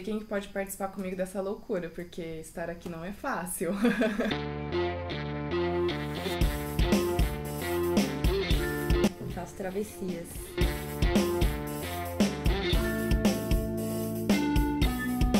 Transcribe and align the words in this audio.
Quem 0.00 0.18
que 0.18 0.24
pode 0.24 0.48
participar 0.48 0.88
comigo 0.88 1.16
dessa 1.16 1.40
loucura? 1.40 1.88
Porque 1.88 2.22
estar 2.22 2.70
aqui 2.70 2.88
não 2.88 3.04
é 3.04 3.12
fácil. 3.12 3.72
Eu 9.20 9.28
faço 9.34 9.54
travessias. 9.56 10.26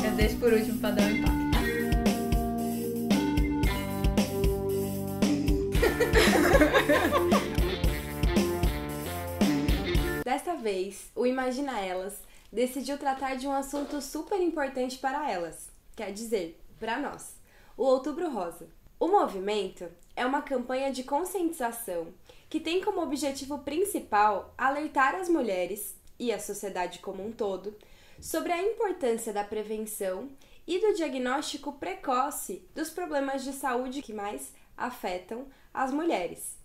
Eu 0.05 0.11
deixo 0.17 0.37
por 0.39 0.53
último 0.53 0.79
pra 0.81 0.91
dar 0.91 1.03
um 1.03 1.11
impacto. 1.11 1.39
Desta 10.25 10.57
vez, 10.57 11.13
o 11.15 11.25
Imagina 11.25 11.79
Elas 11.81 12.21
decidiu 12.53 12.99
tratar 12.99 13.37
de 13.37 13.47
um 13.47 13.53
assunto 13.53 14.01
super 14.01 14.41
importante 14.41 14.99
para 14.99 15.31
elas, 15.31 15.69
quer 15.95 16.13
dizer, 16.13 16.61
para 16.79 16.99
nós, 16.99 17.37
o 17.77 17.85
Outubro 17.85 18.31
Rosa. 18.31 18.69
O 18.99 19.07
movimento 19.07 19.89
é 20.17 20.27
uma 20.27 20.43
campanha 20.43 20.91
de 20.93 21.05
conscientização 21.05 22.09
que 22.49 22.59
tem 22.59 22.83
como 22.83 23.01
objetivo 23.01 23.59
principal 23.61 24.53
alertar 24.59 25.15
as 25.15 25.29
mulheres 25.29 25.97
e 26.19 26.33
a 26.33 26.41
sociedade 26.41 26.99
como 26.99 27.25
um 27.25 27.31
todo 27.31 27.77
sobre 28.21 28.53
a 28.53 28.61
importância 28.61 29.33
da 29.33 29.45
prevenção 29.45 30.29
e 30.67 30.79
do 30.81 30.95
diagnóstico 30.95 31.73
precoce 31.75 32.69
dos 32.75 32.91
problemas 32.91 33.45
de 33.45 33.53
saúde 33.53 34.03
que 34.03 34.13
mais 34.13 34.53
afetam 34.77 35.47
as 35.73 35.93
mulheres: 35.93 36.59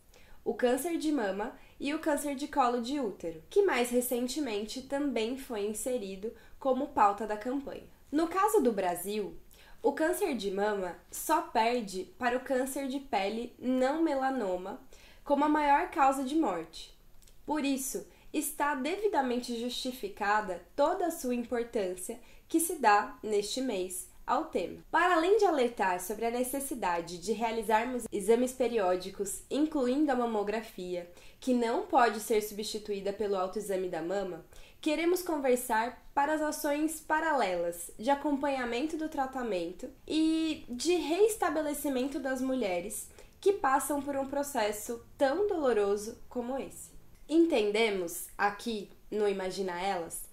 o 0.43 0.53
câncer 0.53 0.97
de 0.97 1.11
mama 1.11 1.55
e 1.83 1.93
o 1.93 1.99
câncer 1.99 2.33
de 2.33 2.47
colo 2.47 2.81
de 2.81 2.97
útero, 2.97 3.43
que 3.49 3.61
mais 3.61 3.89
recentemente 3.89 4.83
também 4.83 5.37
foi 5.37 5.65
inserido 5.65 6.33
como 6.57 6.87
pauta 6.87 7.27
da 7.27 7.35
campanha. 7.35 7.83
No 8.09 8.29
caso 8.29 8.61
do 8.61 8.71
Brasil, 8.71 9.35
o 9.81 9.91
câncer 9.91 10.33
de 10.37 10.49
mama 10.49 10.95
só 11.11 11.41
perde 11.41 12.05
para 12.17 12.37
o 12.37 12.39
câncer 12.39 12.87
de 12.87 13.01
pele 13.01 13.53
não 13.59 14.01
melanoma 14.01 14.79
como 15.25 15.43
a 15.43 15.49
maior 15.49 15.91
causa 15.91 16.23
de 16.23 16.37
morte. 16.37 16.97
Por 17.45 17.65
isso, 17.65 18.07
está 18.31 18.75
devidamente 18.75 19.59
justificada 19.59 20.65
toda 20.77 21.07
a 21.07 21.11
sua 21.11 21.35
importância 21.35 22.17
que 22.47 22.61
se 22.61 22.75
dá 22.75 23.19
neste 23.21 23.59
mês 23.59 24.07
ao 24.25 24.45
tema. 24.45 24.83
Para 24.89 25.15
além 25.15 25.37
de 25.37 25.45
alertar 25.45 25.99
sobre 25.99 26.25
a 26.25 26.31
necessidade 26.31 27.17
de 27.17 27.33
realizarmos 27.33 28.05
exames 28.11 28.53
periódicos, 28.53 29.43
incluindo 29.49 30.11
a 30.11 30.15
mamografia, 30.15 31.09
que 31.39 31.53
não 31.53 31.83
pode 31.83 32.19
ser 32.19 32.41
substituída 32.41 33.11
pelo 33.11 33.35
autoexame 33.35 33.89
da 33.89 34.01
mama, 34.01 34.45
queremos 34.79 35.21
conversar 35.21 36.05
para 36.13 36.33
as 36.33 36.41
ações 36.41 36.99
paralelas 36.99 37.91
de 37.97 38.09
acompanhamento 38.09 38.97
do 38.97 39.09
tratamento 39.09 39.89
e 40.07 40.65
de 40.69 40.95
reestabelecimento 40.95 42.19
das 42.19 42.41
mulheres 42.41 43.09
que 43.41 43.53
passam 43.53 44.01
por 44.01 44.15
um 44.15 44.27
processo 44.27 45.05
tão 45.17 45.47
doloroso 45.47 46.17
como 46.29 46.57
esse. 46.57 46.91
Entendemos 47.27 48.27
aqui 48.37 48.89
no 49.11 49.27
Imagina 49.27 49.81
Elas 49.81 50.23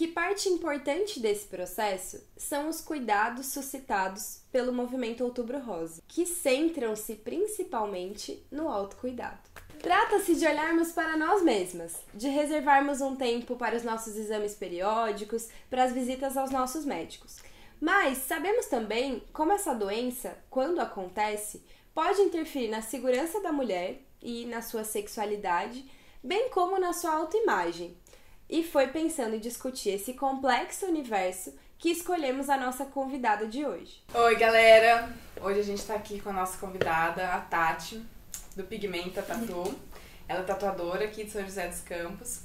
que 0.00 0.08
parte 0.08 0.48
importante 0.48 1.20
desse 1.20 1.46
processo 1.46 2.26
são 2.34 2.70
os 2.70 2.80
cuidados 2.80 3.48
suscitados 3.48 4.40
pelo 4.50 4.72
movimento 4.72 5.22
Outubro 5.22 5.60
Rosa, 5.60 6.00
que 6.08 6.24
centram-se 6.24 7.16
principalmente 7.16 8.42
no 8.50 8.70
autocuidado. 8.70 9.42
Trata-se 9.78 10.36
de 10.36 10.46
olharmos 10.46 10.90
para 10.92 11.18
nós 11.18 11.42
mesmas, 11.42 11.96
de 12.14 12.28
reservarmos 12.28 13.02
um 13.02 13.14
tempo 13.14 13.56
para 13.56 13.76
os 13.76 13.82
nossos 13.82 14.16
exames 14.16 14.54
periódicos, 14.54 15.50
para 15.68 15.84
as 15.84 15.92
visitas 15.92 16.34
aos 16.34 16.50
nossos 16.50 16.86
médicos. 16.86 17.36
Mas 17.78 18.16
sabemos 18.16 18.64
também 18.68 19.22
como 19.34 19.52
essa 19.52 19.74
doença, 19.74 20.34
quando 20.48 20.80
acontece, 20.80 21.62
pode 21.92 22.22
interferir 22.22 22.68
na 22.68 22.80
segurança 22.80 23.42
da 23.42 23.52
mulher 23.52 24.00
e 24.22 24.46
na 24.46 24.62
sua 24.62 24.82
sexualidade, 24.82 25.84
bem 26.22 26.48
como 26.48 26.78
na 26.78 26.94
sua 26.94 27.12
autoimagem, 27.12 27.98
e 28.50 28.64
foi 28.64 28.88
pensando 28.88 29.36
em 29.36 29.38
discutir 29.38 29.90
esse 29.90 30.14
complexo 30.14 30.84
universo 30.84 31.54
que 31.78 31.88
escolhemos 31.88 32.50
a 32.50 32.56
nossa 32.56 32.84
convidada 32.84 33.46
de 33.46 33.64
hoje. 33.64 34.02
Oi, 34.12 34.36
galera! 34.36 35.08
Hoje 35.40 35.60
a 35.60 35.62
gente 35.62 35.82
tá 35.86 35.94
aqui 35.94 36.20
com 36.20 36.30
a 36.30 36.32
nossa 36.32 36.58
convidada, 36.58 37.28
a 37.28 37.40
Tati, 37.40 38.04
do 38.56 38.64
Pigmenta 38.64 39.22
Tatu. 39.22 39.74
Ela 40.28 40.40
é 40.40 40.42
tatuadora 40.42 41.04
aqui 41.04 41.24
de 41.24 41.30
São 41.30 41.42
José 41.42 41.68
dos 41.68 41.80
Campos. 41.80 42.40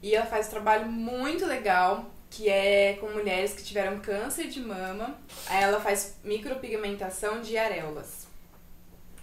E 0.00 0.14
ela 0.14 0.26
faz 0.26 0.46
um 0.46 0.50
trabalho 0.50 0.86
muito 0.86 1.44
legal, 1.44 2.06
que 2.30 2.48
é 2.48 2.94
com 2.94 3.10
mulheres 3.10 3.52
que 3.52 3.64
tiveram 3.64 3.98
câncer 3.98 4.46
de 4.46 4.60
mama. 4.60 5.18
Ela 5.50 5.80
faz 5.80 6.16
micropigmentação 6.22 7.40
de 7.40 7.58
areolas. 7.58 8.28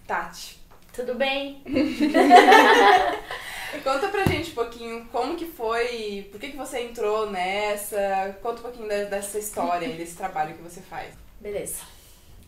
Tati. 0.05 0.59
Tudo 0.93 1.15
bem? 1.15 1.63
Conta 3.83 4.07
pra 4.09 4.25
gente 4.25 4.51
um 4.51 4.55
pouquinho 4.55 5.05
como 5.11 5.35
que 5.35 5.45
foi, 5.45 6.27
por 6.31 6.39
que, 6.39 6.49
que 6.49 6.57
você 6.57 6.81
entrou 6.81 7.29
nessa, 7.29 8.37
conta 8.41 8.59
um 8.59 8.63
pouquinho 8.63 8.87
dessa 8.87 9.37
história 9.37 9.87
desse 9.89 10.15
trabalho 10.15 10.55
que 10.55 10.61
você 10.61 10.81
faz. 10.81 11.13
Beleza. 11.39 11.81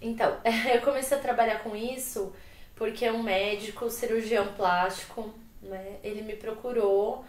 Então, 0.01 0.37
eu 0.73 0.81
comecei 0.81 1.17
a 1.17 1.21
trabalhar 1.21 1.59
com 1.59 1.75
isso 1.75 2.33
porque 2.75 3.09
um 3.11 3.21
médico, 3.21 3.89
cirurgião 3.91 4.53
plástico, 4.53 5.31
né, 5.61 5.97
ele 6.03 6.23
me 6.23 6.35
procurou, 6.35 7.23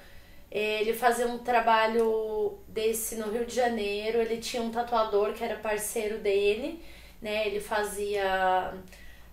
ele 0.50 0.94
fazia 0.94 1.26
um 1.26 1.38
trabalho 1.38 2.58
desse 2.66 3.16
no 3.16 3.30
Rio 3.30 3.44
de 3.44 3.54
Janeiro, 3.54 4.18
ele 4.18 4.38
tinha 4.38 4.62
um 4.62 4.70
tatuador 4.70 5.34
que 5.34 5.44
era 5.44 5.56
parceiro 5.56 6.18
dele, 6.18 6.82
né, 7.20 7.46
ele 7.46 7.60
fazia 7.60 8.72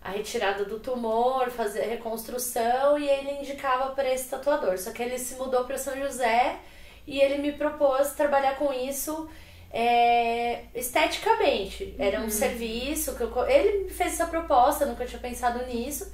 a 0.02 0.12
retirada 0.12 0.64
do 0.64 0.80
tumor, 0.80 1.50
fazer 1.50 1.82
a 1.82 1.88
reconstrução 1.88 2.98
e 2.98 3.08
ele 3.08 3.32
indicava 3.32 3.92
para 3.92 4.12
esse 4.12 4.30
tatuador. 4.30 4.78
Só 4.78 4.92
que 4.92 5.04
ele 5.04 5.18
se 5.18 5.36
mudou 5.36 5.66
para 5.66 5.78
São 5.78 5.98
José 5.98 6.58
e 7.06 7.20
ele 7.20 7.40
me 7.40 7.52
propôs 7.52 8.14
trabalhar 8.14 8.56
com 8.56 8.72
isso 8.72 9.30
é, 9.72 10.64
esteticamente. 10.74 11.96
Era 12.00 12.20
um 12.20 12.24
uhum. 12.24 12.30
serviço 12.30 13.16
que 13.16 13.22
eu, 13.22 13.48
ele 13.48 13.86
me 13.86 13.90
fez 13.90 14.14
essa 14.14 14.28
proposta, 14.28 14.86
nunca 14.86 15.06
tinha 15.06 15.20
pensado 15.20 15.66
nisso. 15.66 16.12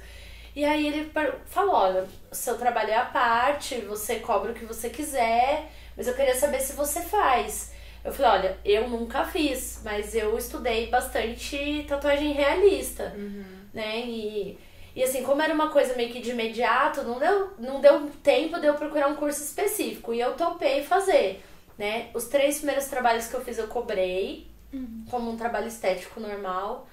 E 0.54 0.64
aí 0.64 0.86
ele 0.86 1.12
falou, 1.44 1.74
olha, 1.74 2.06
seu 2.32 2.56
trabalho 2.56 2.90
é 2.90 2.96
a 2.96 3.04
parte, 3.04 3.76
você 3.82 4.16
cobra 4.16 4.52
o 4.52 4.54
que 4.54 4.64
você 4.64 4.88
quiser, 4.88 5.70
mas 5.96 6.08
eu 6.08 6.14
queria 6.14 6.34
saber 6.34 6.60
se 6.60 6.72
você 6.72 7.02
faz. 7.02 7.72
Eu 8.02 8.12
falei, 8.12 8.40
olha, 8.40 8.58
eu 8.64 8.88
nunca 8.88 9.24
fiz, 9.24 9.80
mas 9.84 10.14
eu 10.14 10.36
estudei 10.38 10.86
bastante 10.88 11.84
tatuagem 11.86 12.32
realista. 12.32 13.12
Uhum 13.16 13.65
né? 13.76 14.00
E, 14.00 14.58
e 14.96 15.02
assim, 15.04 15.22
como 15.22 15.42
era 15.42 15.52
uma 15.52 15.68
coisa 15.68 15.94
meio 15.94 16.10
que 16.10 16.20
de 16.20 16.30
imediato, 16.30 17.02
não 17.02 17.18
deu, 17.18 17.50
não 17.58 17.80
deu 17.80 18.10
tempo 18.22 18.58
de 18.58 18.66
eu 18.66 18.74
procurar 18.74 19.08
um 19.08 19.16
curso 19.16 19.44
específico. 19.44 20.14
E 20.14 20.20
eu 20.20 20.32
topei 20.32 20.82
fazer, 20.82 21.44
né? 21.76 22.08
Os 22.14 22.24
três 22.24 22.56
primeiros 22.56 22.86
trabalhos 22.86 23.26
que 23.26 23.34
eu 23.34 23.44
fiz 23.44 23.58
eu 23.58 23.68
cobrei, 23.68 24.48
uhum. 24.72 25.04
como 25.10 25.30
um 25.30 25.36
trabalho 25.36 25.68
estético 25.68 26.18
normal. 26.18 26.88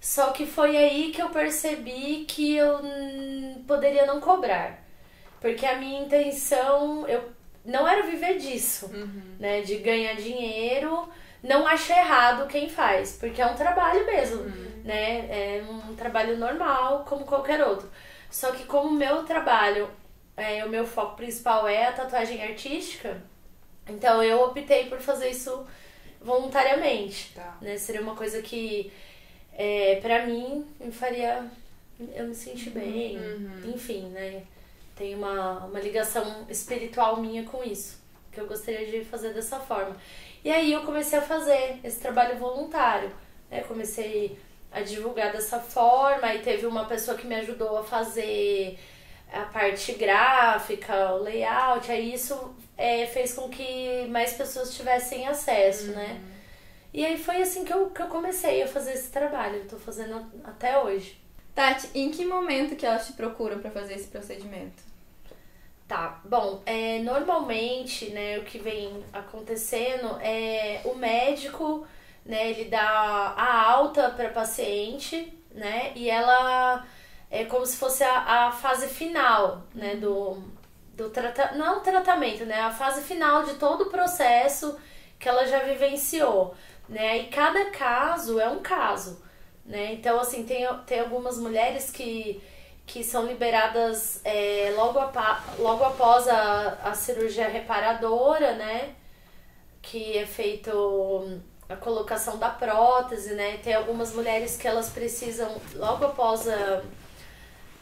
Só 0.00 0.30
que 0.30 0.46
foi 0.46 0.76
aí 0.76 1.10
que 1.10 1.20
eu 1.20 1.30
percebi 1.30 2.24
que 2.28 2.54
eu 2.54 2.78
poderia 3.66 4.06
não 4.06 4.20
cobrar. 4.20 4.86
Porque 5.40 5.66
a 5.66 5.76
minha 5.76 6.00
intenção, 6.00 7.06
eu 7.08 7.28
não 7.64 7.86
era 7.86 8.06
viver 8.06 8.38
disso, 8.38 8.86
uhum. 8.86 9.22
né? 9.40 9.62
De 9.62 9.76
ganhar 9.78 10.14
dinheiro. 10.14 11.08
Não 11.42 11.66
acho 11.66 11.92
errado 11.92 12.48
quem 12.48 12.68
faz, 12.68 13.16
porque 13.18 13.40
é 13.40 13.46
um 13.46 13.54
trabalho 13.54 14.04
mesmo. 14.06 14.42
Uhum 14.42 14.68
né? 14.88 15.26
É 15.28 15.62
um 15.62 15.94
trabalho 15.94 16.38
normal, 16.38 17.04
como 17.06 17.26
qualquer 17.26 17.62
outro. 17.62 17.88
Só 18.30 18.52
que 18.52 18.64
como 18.64 18.88
o 18.88 18.94
meu 18.94 19.22
trabalho, 19.24 19.88
é, 20.34 20.64
o 20.64 20.68
meu 20.68 20.86
foco 20.86 21.16
principal 21.16 21.68
é 21.68 21.86
a 21.86 21.92
tatuagem 21.92 22.42
artística, 22.42 23.22
então 23.86 24.22
eu 24.22 24.42
optei 24.42 24.86
por 24.86 24.98
fazer 24.98 25.30
isso 25.30 25.66
voluntariamente. 26.22 27.34
Tá. 27.34 27.58
Né? 27.60 27.76
Seria 27.76 28.00
uma 28.00 28.16
coisa 28.16 28.40
que, 28.40 28.90
é, 29.52 29.96
pra 30.00 30.26
mim, 30.26 30.66
me 30.80 30.90
faria 30.90 31.46
eu 32.14 32.26
me 32.26 32.34
sentir 32.34 32.70
bem, 32.70 33.18
uhum. 33.18 33.72
enfim, 33.74 34.06
né? 34.10 34.42
Tem 34.94 35.14
uma, 35.14 35.64
uma 35.66 35.80
ligação 35.80 36.46
espiritual 36.48 37.20
minha 37.20 37.44
com 37.44 37.62
isso, 37.62 38.00
que 38.32 38.40
eu 38.40 38.46
gostaria 38.46 38.86
de 38.86 39.04
fazer 39.04 39.34
dessa 39.34 39.58
forma. 39.58 39.96
E 40.44 40.50
aí 40.50 40.72
eu 40.72 40.82
comecei 40.82 41.18
a 41.18 41.22
fazer 41.22 41.80
esse 41.82 41.98
trabalho 42.00 42.38
voluntário. 42.38 43.10
Né? 43.50 43.62
Comecei 43.62 44.38
a 44.70 44.80
divulgar 44.80 45.32
dessa 45.32 45.58
forma 45.58 46.34
e 46.34 46.40
teve 46.40 46.66
uma 46.66 46.84
pessoa 46.84 47.16
que 47.16 47.26
me 47.26 47.34
ajudou 47.36 47.78
a 47.78 47.84
fazer 47.84 48.78
a 49.32 49.42
parte 49.42 49.92
gráfica, 49.92 51.12
o 51.12 51.22
layout, 51.22 51.90
aí 51.90 52.14
isso 52.14 52.54
é, 52.76 53.06
fez 53.06 53.34
com 53.34 53.48
que 53.48 54.06
mais 54.08 54.32
pessoas 54.32 54.74
tivessem 54.74 55.26
acesso, 55.26 55.88
né? 55.88 55.92
uhum. 55.92 56.14
né? 56.14 56.20
E 56.92 57.04
aí 57.04 57.18
foi 57.18 57.42
assim 57.42 57.64
que 57.64 57.72
eu, 57.72 57.90
que 57.90 58.00
eu 58.00 58.06
comecei 58.06 58.62
a 58.62 58.66
fazer 58.66 58.92
esse 58.92 59.10
trabalho, 59.10 59.66
tô 59.68 59.76
fazendo 59.76 60.24
até 60.42 60.78
hoje. 60.78 61.20
Tati, 61.54 61.90
em 61.94 62.10
que 62.10 62.24
momento 62.24 62.76
que 62.76 62.86
elas 62.86 63.06
te 63.06 63.12
procuram 63.12 63.58
para 63.58 63.70
fazer 63.70 63.94
esse 63.94 64.08
procedimento? 64.08 64.87
Tá, 65.88 66.20
bom, 66.22 66.62
é, 66.66 66.98
normalmente, 66.98 68.10
né, 68.10 68.38
o 68.38 68.44
que 68.44 68.58
vem 68.58 69.02
acontecendo 69.12 70.18
é 70.20 70.82
o 70.84 70.94
médico 70.94 71.86
né? 72.28 72.50
Ele 72.50 72.66
dá 72.66 72.82
a 73.36 73.62
alta 73.70 74.10
para 74.10 74.28
paciente, 74.28 75.32
né? 75.50 75.92
E 75.96 76.10
ela 76.10 76.86
é 77.30 77.44
como 77.46 77.64
se 77.64 77.76
fosse 77.78 78.04
a, 78.04 78.48
a 78.48 78.52
fase 78.52 78.86
final, 78.88 79.62
né? 79.74 79.96
Do, 79.96 80.42
do 80.94 81.08
trata 81.08 81.52
não 81.56 81.80
tratamento, 81.80 82.44
né? 82.44 82.60
A 82.60 82.70
fase 82.70 83.02
final 83.02 83.44
de 83.44 83.54
todo 83.54 83.84
o 83.84 83.90
processo 83.90 84.78
que 85.18 85.28
ela 85.28 85.46
já 85.46 85.60
vivenciou, 85.60 86.54
né? 86.88 87.18
E 87.18 87.24
cada 87.28 87.70
caso 87.70 88.38
é 88.38 88.48
um 88.48 88.60
caso, 88.60 89.22
né? 89.64 89.94
Então, 89.94 90.20
assim, 90.20 90.44
tem, 90.44 90.66
tem 90.86 91.00
algumas 91.00 91.38
mulheres 91.38 91.90
que, 91.90 92.42
que 92.88 93.04
são 93.04 93.26
liberadas 93.26 94.20
é, 94.24 94.72
logo, 94.74 94.98
a, 94.98 95.44
logo 95.58 95.84
após 95.84 96.26
a, 96.26 96.78
a 96.82 96.94
cirurgia 96.94 97.46
reparadora, 97.46 98.54
né? 98.54 98.94
Que 99.80 100.18
é 100.18 100.26
feito 100.26 101.40
a 101.68 101.76
colocação 101.76 102.38
da 102.38 102.48
prótese, 102.48 103.34
né? 103.34 103.58
Tem 103.62 103.74
algumas 103.74 104.12
mulheres 104.12 104.56
que 104.56 104.66
elas 104.66 104.88
precisam, 104.88 105.60
logo 105.76 106.06
após 106.06 106.48
a 106.48 106.82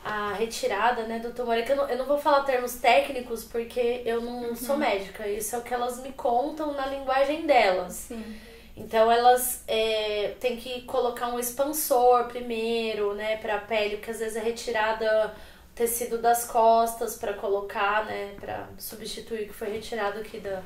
a 0.06 0.32
retirada 0.34 1.02
né, 1.02 1.18
do 1.18 1.32
tumor. 1.32 1.56
É 1.56 1.62
que 1.62 1.72
eu 1.72 1.76
não, 1.76 1.88
eu 1.88 1.98
não 1.98 2.06
vou 2.06 2.16
falar 2.16 2.42
termos 2.42 2.76
técnicos 2.76 3.42
porque 3.42 4.02
eu 4.04 4.20
não 4.20 4.50
uhum. 4.50 4.54
sou 4.54 4.76
médica. 4.76 5.26
Isso 5.26 5.56
é 5.56 5.58
o 5.58 5.62
que 5.62 5.74
elas 5.74 6.00
me 6.00 6.12
contam 6.12 6.72
na 6.74 6.86
linguagem 6.86 7.44
delas. 7.44 7.92
Sim. 7.94 8.38
Então 8.76 9.10
elas 9.10 9.62
é, 9.66 10.34
têm 10.38 10.56
que 10.56 10.82
colocar 10.82 11.28
um 11.28 11.38
expansor 11.38 12.26
primeiro, 12.26 13.14
né, 13.14 13.38
para 13.38 13.56
a 13.56 13.60
pele, 13.60 13.96
que 13.96 14.10
às 14.10 14.18
vezes 14.18 14.36
é 14.36 14.40
retirada 14.40 15.34
o 15.72 15.74
tecido 15.74 16.18
das 16.18 16.44
costas 16.44 17.16
para 17.16 17.32
colocar, 17.32 18.04
né, 18.04 18.34
para 18.38 18.68
substituir 18.78 19.44
o 19.44 19.46
que 19.46 19.54
foi 19.54 19.70
retirado 19.70 20.20
aqui 20.20 20.38
da, 20.40 20.62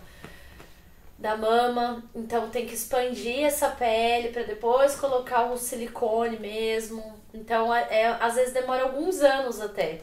da 1.16 1.36
mama. 1.36 2.02
Então 2.12 2.50
tem 2.50 2.66
que 2.66 2.74
expandir 2.74 3.44
essa 3.44 3.68
pele 3.68 4.30
para 4.30 4.42
depois 4.42 4.96
colocar 4.96 5.52
o 5.52 5.56
silicone 5.56 6.36
mesmo. 6.38 7.20
Então, 7.32 7.72
é, 7.72 7.86
é, 7.90 8.06
às 8.08 8.34
vezes 8.34 8.52
demora 8.52 8.82
alguns 8.82 9.20
anos 9.20 9.60
até. 9.60 10.00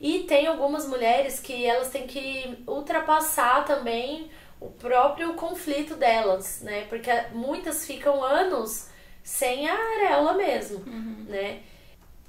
E 0.00 0.20
tem 0.20 0.46
algumas 0.46 0.86
mulheres 0.86 1.40
que 1.40 1.66
elas 1.66 1.90
têm 1.90 2.06
que 2.06 2.62
ultrapassar 2.68 3.64
também 3.64 4.30
o 4.60 4.70
próprio 4.70 5.34
conflito 5.34 5.94
delas, 5.94 6.60
né? 6.62 6.86
Porque 6.88 7.10
muitas 7.32 7.86
ficam 7.86 8.22
anos 8.22 8.88
sem 9.22 9.68
a 9.68 9.74
areola 9.74 10.34
mesmo, 10.34 10.78
uhum. 10.86 11.26
né? 11.28 11.60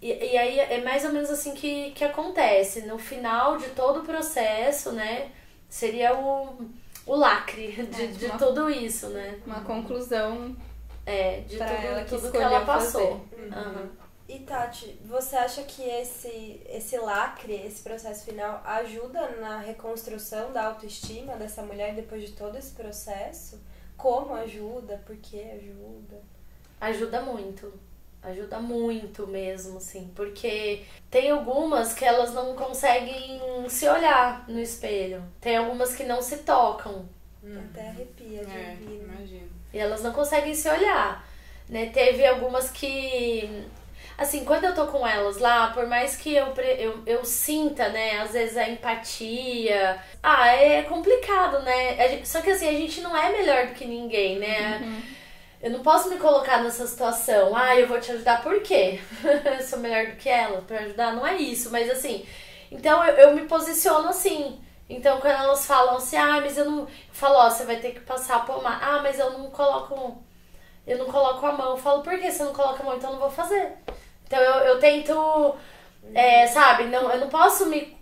E, 0.01 0.07
e 0.07 0.37
aí 0.37 0.59
é 0.59 0.81
mais 0.81 1.03
ou 1.03 1.11
menos 1.11 1.29
assim 1.29 1.53
que, 1.53 1.91
que 1.91 2.03
acontece. 2.03 2.81
No 2.81 2.97
final 2.97 3.57
de 3.57 3.67
todo 3.69 4.01
o 4.01 4.03
processo, 4.03 4.91
né? 4.91 5.29
Seria 5.67 6.17
o, 6.17 6.69
o 7.05 7.15
lacre 7.15 7.71
de, 7.71 8.03
é, 8.03 8.07
de 8.07 8.25
uma, 8.25 8.37
tudo 8.37 8.69
isso, 8.69 9.07
né? 9.09 9.39
Uma 9.45 9.61
conclusão 9.61 10.55
é, 11.05 11.41
de 11.41 11.57
tudo, 11.57 12.05
que, 12.05 12.09
tudo 12.09 12.31
que 12.31 12.37
ela 12.37 12.61
passou. 12.65 13.25
Uhum. 13.37 13.89
E 14.29 14.37
Tati, 14.37 14.95
você 15.03 15.35
acha 15.35 15.63
que 15.63 15.81
esse, 15.81 16.61
esse 16.69 16.95
lacre, 16.99 17.51
esse 17.51 17.81
processo 17.81 18.25
final, 18.25 18.61
ajuda 18.63 19.27
na 19.41 19.57
reconstrução 19.57 20.53
da 20.53 20.67
autoestima 20.67 21.35
dessa 21.35 21.63
mulher 21.63 21.95
depois 21.95 22.21
de 22.21 22.33
todo 22.33 22.55
esse 22.55 22.71
processo? 22.73 23.59
Como 23.97 24.35
ajuda? 24.35 25.01
Por 25.03 25.17
que 25.17 25.41
ajuda? 25.41 26.21
Ajuda 26.79 27.21
muito. 27.21 27.73
Ajuda 28.21 28.59
muito 28.59 29.25
mesmo, 29.25 29.77
assim. 29.77 30.11
Porque 30.15 30.85
tem 31.09 31.31
algumas 31.31 31.95
que 31.95 32.05
elas 32.05 32.31
não 32.31 32.55
conseguem 32.55 33.41
se 33.67 33.89
olhar 33.89 34.47
no 34.47 34.59
espelho. 34.59 35.23
Tem 35.41 35.57
algumas 35.57 35.95
que 35.95 36.03
não 36.03 36.21
se 36.21 36.37
tocam. 36.37 37.09
Hum. 37.43 37.59
Até 37.71 37.89
arrepia 37.89 38.45
de 38.45 38.55
é, 38.55 38.77
ouvir. 38.79 38.99
Né? 38.99 39.15
Imagino. 39.15 39.49
E 39.73 39.79
elas 39.79 40.03
não 40.03 40.13
conseguem 40.13 40.53
se 40.53 40.69
olhar. 40.69 41.27
Né? 41.67 41.87
Teve 41.87 42.27
algumas 42.27 42.69
que 42.69 43.67
assim, 44.19 44.43
quando 44.43 44.65
eu 44.65 44.75
tô 44.75 44.85
com 44.87 45.07
elas 45.07 45.37
lá, 45.37 45.67
por 45.71 45.87
mais 45.87 46.15
que 46.15 46.35
eu, 46.35 46.47
eu, 46.77 47.01
eu 47.05 47.25
sinta, 47.25 47.87
né, 47.89 48.19
às 48.19 48.31
vezes 48.31 48.57
a 48.57 48.69
empatia, 48.69 49.97
ah, 50.21 50.47
é 50.47 50.83
complicado, 50.83 51.61
né? 51.63 52.23
Só 52.25 52.41
que 52.41 52.51
assim, 52.51 52.67
a 52.67 52.73
gente 52.73 53.01
não 53.01 53.15
é 53.15 53.31
melhor 53.31 53.67
do 53.67 53.73
que 53.73 53.85
ninguém, 53.85 54.37
né? 54.37 54.79
Uhum. 54.83 55.01
Eu 55.61 55.71
não 55.71 55.79
posso 55.79 56.09
me 56.09 56.17
colocar 56.17 56.61
nessa 56.61 56.85
situação, 56.85 57.55
ah, 57.55 57.75
eu 57.75 57.87
vou 57.87 57.99
te 57.99 58.11
ajudar 58.11 58.43
por 58.43 58.61
quê? 58.61 58.99
eu 59.23 59.63
sou 59.63 59.79
melhor 59.79 60.07
do 60.07 60.17
que 60.17 60.29
ela 60.29 60.61
pra 60.61 60.79
ajudar? 60.79 61.13
Não 61.13 61.25
é 61.25 61.35
isso, 61.35 61.71
mas 61.71 61.89
assim, 61.89 62.25
então 62.71 63.03
eu, 63.03 63.15
eu 63.15 63.35
me 63.35 63.43
posiciono 63.43 64.09
assim. 64.09 64.59
Então, 64.89 65.19
quando 65.19 65.33
elas 65.33 65.65
falam 65.67 65.97
assim, 65.97 66.17
ah, 66.17 66.41
mas 66.41 66.57
eu 66.57 66.65
não. 66.65 66.79
Eu 66.79 66.87
falo, 67.11 67.35
ó, 67.35 67.49
você 67.49 67.63
vai 67.63 67.77
ter 67.77 67.91
que 67.91 67.99
passar 67.99 68.37
a 68.37 68.39
pomar. 68.39 68.79
Ah, 68.81 68.99
mas 69.03 69.19
eu 69.19 69.37
não 69.37 69.49
coloco. 69.51 70.17
Eu 70.85 70.97
não 70.97 71.05
coloco 71.05 71.45
a 71.45 71.51
mão. 71.51 71.71
Eu 71.71 71.77
falo, 71.77 72.01
por 72.01 72.17
que 72.19 72.31
você 72.31 72.43
não 72.43 72.53
coloca 72.53 72.81
a 72.81 72.85
mão? 72.85 72.95
Então 72.97 73.11
eu 73.11 73.13
não 73.13 73.21
vou 73.21 73.29
fazer. 73.29 73.77
Então 74.29 74.39
eu, 74.39 74.53
eu 74.67 74.79
tento, 74.79 75.55
é, 76.13 76.45
sabe, 76.45 76.83
não, 76.83 77.11
eu 77.11 77.19
não 77.19 77.29
posso 77.29 77.65
me, 77.65 77.97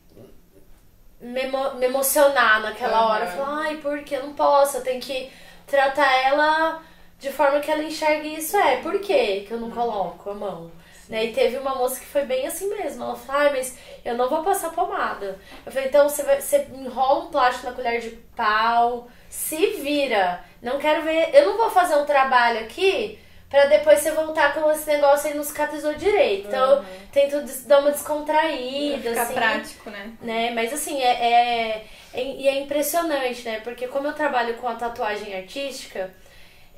me, 1.22 1.44
me 1.80 1.86
emocionar 1.86 2.62
naquela 2.62 3.02
uhum. 3.02 3.12
hora. 3.12 3.28
Falar, 3.28 3.62
ai, 3.62 3.78
porque 3.78 4.18
eu 4.18 4.24
não 4.24 4.34
posso, 4.34 4.76
eu 4.76 4.84
tenho 4.84 5.00
que 5.00 5.32
tratar 5.66 6.14
ela 6.26 6.84
de 7.18 7.32
forma 7.32 7.62
que 7.62 7.72
ela 7.72 7.82
enxergue 7.82 8.36
isso. 8.36 8.58
É, 8.58 8.82
por 8.82 9.00
que 9.00 9.46
que 9.48 9.52
eu 9.52 9.58
não 9.58 9.72
coloco 9.72 10.30
a 10.30 10.34
mão? 10.34 10.70
Né? 11.08 11.28
E 11.28 11.34
teve 11.34 11.58
uma 11.58 11.76
moça 11.76 11.98
que 11.98 12.06
foi 12.06 12.26
bem 12.26 12.46
assim 12.46 12.68
mesmo. 12.76 13.06
Ela 13.06 13.16
falou, 13.16 13.42
ai, 13.44 13.52
mas 13.52 13.78
eu 14.04 14.18
não 14.18 14.28
vou 14.30 14.44
passar 14.44 14.72
pomada. 14.72 15.40
Eu 15.66 15.72
falei, 15.72 15.88
então 15.88 16.10
você, 16.10 16.24
vai, 16.24 16.42
você 16.42 16.68
enrola 16.74 17.24
um 17.24 17.32
plástico 17.32 17.68
na 17.68 17.72
colher 17.74 18.02
de 18.02 18.10
pau, 18.36 19.08
se 19.30 19.66
vira. 19.78 20.44
Não 20.62 20.78
quero 20.78 21.04
ver. 21.04 21.34
Eu 21.34 21.46
não 21.46 21.58
vou 21.58 21.70
fazer 21.70 21.96
um 21.96 22.06
trabalho 22.06 22.60
aqui 22.60 23.18
Pra 23.50 23.66
depois 23.68 24.00
você 24.00 24.12
voltar 24.12 24.54
com 24.54 24.70
esse 24.72 24.86
negócio 24.88 25.30
aí 25.30 25.34
não 25.34 25.44
cicatrizou 25.44 25.94
direito. 25.94 26.48
Então, 26.48 26.80
uhum. 26.80 26.86
tento 27.14 27.42
dar 27.66 27.80
uma 27.80 27.92
descontraída, 27.92 29.10
Ficar 29.10 29.22
assim. 29.22 29.34
prático, 29.34 29.90
né? 29.90 30.12
né? 30.22 30.52
Mas 30.52 30.74
assim, 30.74 31.02
é, 31.02 31.14
é, 31.14 31.86
é, 32.14 32.24
e 32.24 32.48
é 32.48 32.60
impressionante, 32.60 33.44
né? 33.46 33.62
Porque 33.62 33.88
como 33.88 34.08
eu 34.08 34.14
trabalho 34.14 34.56
com 34.56 34.68
a 34.68 34.76
tatuagem 34.76 35.34
artística, 35.34 36.14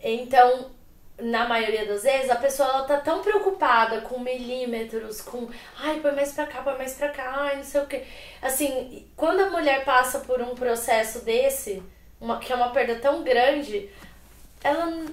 então, 0.03 0.69
na 1.17 1.47
maioria 1.47 1.87
das 1.87 2.03
vezes, 2.03 2.29
a 2.29 2.35
pessoa 2.35 2.69
ela 2.69 2.83
tá 2.83 2.97
tão 2.97 3.23
preocupada 3.23 4.01
com 4.01 4.19
milímetros, 4.19 5.21
com 5.21 5.49
ai, 5.79 5.99
põe 5.99 6.11
mais 6.11 6.33
pra 6.33 6.45
cá, 6.45 6.61
põe 6.61 6.77
mais 6.77 6.93
pra 6.93 7.09
cá, 7.09 7.33
ai, 7.35 7.55
não 7.57 7.63
sei 7.63 7.81
o 7.81 7.87
que. 7.87 8.03
Assim, 8.43 9.09
quando 9.15 9.39
a 9.41 9.49
mulher 9.49 9.83
passa 9.83 10.19
por 10.19 10.39
um 10.39 10.53
processo 10.53 11.25
desse, 11.25 11.81
uma, 12.21 12.37
que 12.37 12.53
é 12.53 12.55
uma 12.55 12.69
perda 12.69 12.95
tão 12.95 13.23
grande, 13.23 13.89
ela 14.63 15.05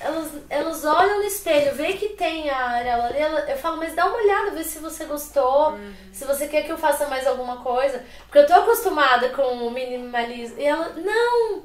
elas, 0.00 0.32
elas 0.48 0.84
olham 0.84 1.18
no 1.18 1.24
espelho, 1.24 1.74
vê 1.74 1.92
que 1.92 2.10
tem 2.10 2.48
a 2.48 2.70
areola 2.70 3.04
ali, 3.04 3.18
ela, 3.18 3.40
eu 3.50 3.56
falo, 3.58 3.76
mas 3.76 3.94
dá 3.94 4.06
uma 4.06 4.16
olhada, 4.16 4.52
vê 4.52 4.64
se 4.64 4.78
você 4.78 5.04
gostou, 5.04 5.72
uhum. 5.72 5.92
se 6.10 6.24
você 6.24 6.48
quer 6.48 6.62
que 6.62 6.72
eu 6.72 6.78
faça 6.78 7.06
mais 7.06 7.26
alguma 7.26 7.58
coisa. 7.58 8.02
Porque 8.22 8.38
eu 8.38 8.46
tô 8.46 8.54
acostumada 8.54 9.28
com 9.28 9.42
o 9.42 9.70
minimalismo. 9.70 10.58
E 10.58 10.64
ela, 10.64 10.94
não, 10.94 11.64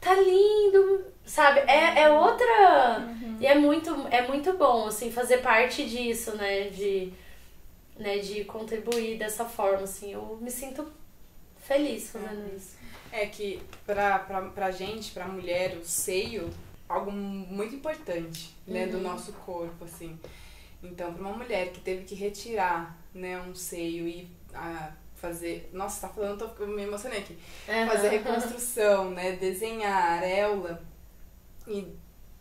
tá 0.00 0.12
lindo, 0.16 1.06
sabe? 1.24 1.60
É, 1.60 2.02
é 2.02 2.10
outra. 2.10 2.98
Uhum. 2.98 3.36
E 3.40 3.46
é 3.46 3.54
muito, 3.54 4.08
é 4.10 4.26
muito 4.26 4.54
bom, 4.54 4.88
assim, 4.88 5.12
fazer 5.12 5.38
parte 5.38 5.88
disso, 5.88 6.36
né? 6.36 6.64
De, 6.64 7.12
né, 7.96 8.18
de 8.18 8.44
contribuir 8.44 9.18
dessa 9.18 9.44
forma, 9.44 9.84
assim. 9.84 10.12
Eu 10.12 10.36
me 10.40 10.50
sinto 10.50 10.92
feliz 11.60 12.10
fazendo 12.10 12.40
uhum. 12.40 12.56
isso. 12.56 12.81
É 13.12 13.26
que 13.26 13.62
pra, 13.86 14.18
pra, 14.18 14.42
pra 14.42 14.70
gente, 14.70 15.12
pra 15.12 15.28
mulher, 15.28 15.76
o 15.76 15.84
seio 15.84 16.50
algo 16.88 17.10
muito 17.10 17.74
importante, 17.74 18.54
né, 18.66 18.84
uhum. 18.84 18.92
do 18.92 18.98
nosso 18.98 19.32
corpo, 19.32 19.84
assim. 19.84 20.18
Então, 20.82 21.12
para 21.12 21.22
uma 21.22 21.36
mulher 21.36 21.70
que 21.70 21.80
teve 21.80 22.04
que 22.04 22.14
retirar, 22.14 22.98
né, 23.14 23.40
um 23.40 23.54
seio 23.54 24.08
e 24.08 24.28
a, 24.52 24.92
fazer, 25.16 25.70
nossa, 25.72 26.06
tá 26.06 26.12
falando, 26.12 26.48
tô 26.48 26.66
me 26.66 26.82
emocionei 26.82 27.20
aqui. 27.20 27.38
Uhum. 27.68 27.86
Fazer 27.86 28.08
reconstrução, 28.08 29.10
né, 29.10 29.32
desenhar 29.32 30.14
areola 30.14 30.82
e 31.66 31.86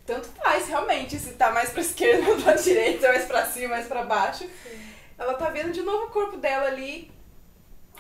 tanto 0.06 0.28
faz 0.30 0.68
realmente 0.68 1.18
se 1.20 1.34
tá 1.34 1.52
mais 1.52 1.70
para 1.70 1.82
esquerda 1.82 2.28
ou 2.32 2.42
para 2.42 2.54
direita, 2.56 3.08
mais 3.08 3.26
para 3.26 3.46
cima, 3.46 3.70
mais 3.70 3.88
para 3.88 4.04
baixo. 4.04 4.46
Sim. 4.64 4.92
Ela 5.18 5.36
tá 5.36 5.50
vendo 5.50 5.72
de 5.72 5.84
novo 5.84 6.06
o 6.06 6.10
corpo 6.10 6.38
dela 6.38 6.66
ali 6.66 7.12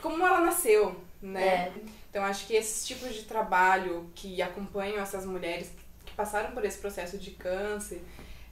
como 0.02 0.26
ela 0.26 0.42
nasceu, 0.42 1.00
né? 1.22 1.48
É. 1.48 1.72
Então 2.12 2.26
acho 2.26 2.46
que 2.46 2.54
esses 2.54 2.86
tipos 2.86 3.16
de 3.16 3.24
trabalho 3.24 4.12
que 4.14 4.42
acompanham 4.42 5.02
essas 5.02 5.26
mulheres 5.26 5.72
que 6.06 6.14
passaram 6.14 6.52
por 6.52 6.64
esse 6.66 6.78
processo 6.78 7.18
de 7.18 7.32
câncer, 7.32 8.04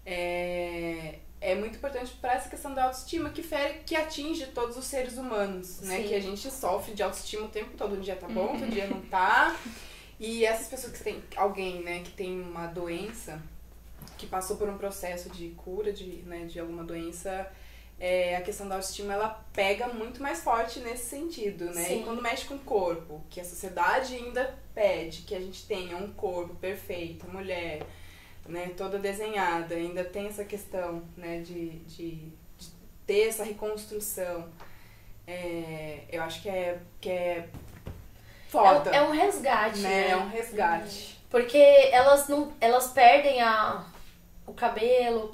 é, 0.05 1.19
é 1.41 1.55
muito 1.55 1.75
importante 1.75 2.13
para 2.21 2.35
essa 2.35 2.49
questão 2.49 2.73
da 2.73 2.85
autoestima 2.85 3.29
que 3.31 3.43
fere, 3.43 3.81
que 3.85 3.97
atinge 3.97 4.45
todos 4.47 4.77
os 4.77 4.85
seres 4.85 5.17
humanos, 5.17 5.81
né? 5.81 5.97
Sim. 5.97 6.07
Que 6.07 6.15
a 6.15 6.21
gente 6.21 6.49
sofre 6.49 6.93
de 6.93 7.03
autoestima 7.03 7.47
o 7.47 7.49
tempo 7.49 7.71
todo, 7.77 7.95
um 7.95 7.99
dia 7.99 8.15
tá 8.15 8.29
bom, 8.29 8.53
outro 8.53 8.67
dia 8.67 8.87
não 8.87 9.01
tá. 9.01 9.53
E 10.17 10.45
essas 10.45 10.67
pessoas 10.67 10.93
que 10.93 11.03
têm 11.03 11.21
alguém, 11.35 11.81
né, 11.81 11.99
que 11.99 12.11
tem 12.11 12.41
uma 12.41 12.67
doença, 12.67 13.41
que 14.17 14.25
passou 14.25 14.55
por 14.55 14.69
um 14.69 14.77
processo 14.77 15.29
de 15.29 15.49
cura 15.49 15.91
de, 15.91 16.05
né, 16.23 16.45
de 16.45 16.59
alguma 16.59 16.83
doença, 16.83 17.49
é, 17.99 18.37
a 18.37 18.41
questão 18.41 18.67
da 18.67 18.75
autoestima 18.75 19.13
ela 19.13 19.43
pega 19.51 19.87
muito 19.89 20.21
mais 20.21 20.41
forte 20.41 20.79
nesse 20.79 21.09
sentido, 21.09 21.65
né? 21.65 21.83
Sim. 21.83 22.01
E 22.01 22.03
quando 22.03 22.21
mexe 22.21 22.45
com 22.45 22.55
o 22.55 22.59
corpo, 22.59 23.21
que 23.29 23.41
a 23.41 23.43
sociedade 23.43 24.15
ainda 24.15 24.57
pede 24.73 25.23
que 25.23 25.35
a 25.35 25.39
gente 25.39 25.65
tenha 25.65 25.97
um 25.97 26.11
corpo 26.13 26.55
perfeito, 26.55 27.29
mulher, 27.29 27.81
né, 28.47 28.71
toda 28.77 28.97
desenhada, 28.97 29.75
ainda 29.75 30.03
tem 30.03 30.27
essa 30.27 30.45
questão, 30.45 31.03
né, 31.17 31.39
de, 31.41 31.71
de, 31.79 32.11
de 32.57 32.67
ter 33.05 33.27
essa 33.27 33.43
reconstrução. 33.43 34.47
É, 35.27 36.05
eu 36.09 36.23
acho 36.23 36.41
que 36.41 36.49
é, 36.49 36.79
que 37.01 37.09
é 37.09 37.49
foda. 38.47 38.91
É, 38.91 38.95
é 38.95 39.01
um 39.01 39.11
resgate, 39.11 39.79
né? 39.79 39.89
né? 39.89 40.09
É 40.11 40.15
um 40.15 40.29
resgate. 40.29 41.19
Porque 41.29 41.57
elas 41.91 42.27
não. 42.27 42.51
Elas 42.59 42.87
perdem 42.87 43.39
a, 43.41 43.85
o 44.47 44.53
cabelo, 44.53 45.29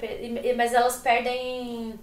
mas 0.54 0.74
elas 0.74 0.98
perdem 0.98 1.98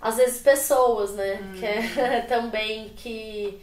às 0.00 0.16
vezes 0.16 0.40
pessoas, 0.42 1.14
né? 1.14 1.40
Que 1.58 1.64
é 1.66 2.20
também 2.28 2.90
que 2.90 3.60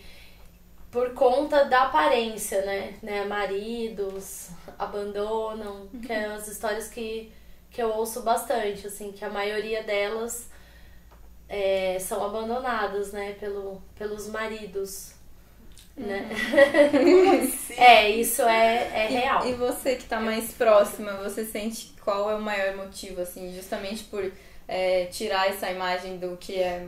por 0.92 1.13
conta 1.13 1.65
da 1.65 1.84
aparência, 1.84 2.63
né? 2.65 2.94
né? 3.04 3.25
Maridos 3.25 4.50
abandonam, 4.80 5.88
que 6.06 6.12
é 6.12 6.25
as 6.27 6.48
histórias 6.48 6.88
que, 6.88 7.32
que 7.70 7.82
eu 7.84 7.89
ouço 7.89 8.22
bastante, 8.22 8.88
assim, 8.88 9.12
que 9.12 9.25
a 9.25 9.30
maioria 9.30 9.84
delas 9.84 10.50
é, 11.50 11.98
são 12.00 12.24
abandonadas, 12.24 13.12
né? 13.12 13.34
Pelo, 13.34 13.82
pelos 13.98 14.27
maridos. 14.27 15.13
Né? 15.98 16.30
é, 17.77 18.10
isso 18.10 18.42
é, 18.42 19.06
é 19.08 19.12
E- 19.12 19.13
real. 19.13 19.48
E, 19.48 19.54
você 19.54 19.96
que 19.96 20.06
tá 20.06 20.20
mais 20.20 20.54
próxima, 20.54 21.13
você 21.13 21.46
sente 21.46 21.94
qual 22.04 22.30
é 22.30 22.36
o 22.36 22.42
maior 22.42 22.75
motivo, 22.75 23.22
assim, 23.22 23.54
justamente 23.54 24.04
por 24.06 24.32
é, 24.68 25.06
tirar 25.06 25.48
essa 25.50 25.70
imagem 25.72 26.18
do 26.18 26.38
que 26.38 26.60
é 26.62 26.88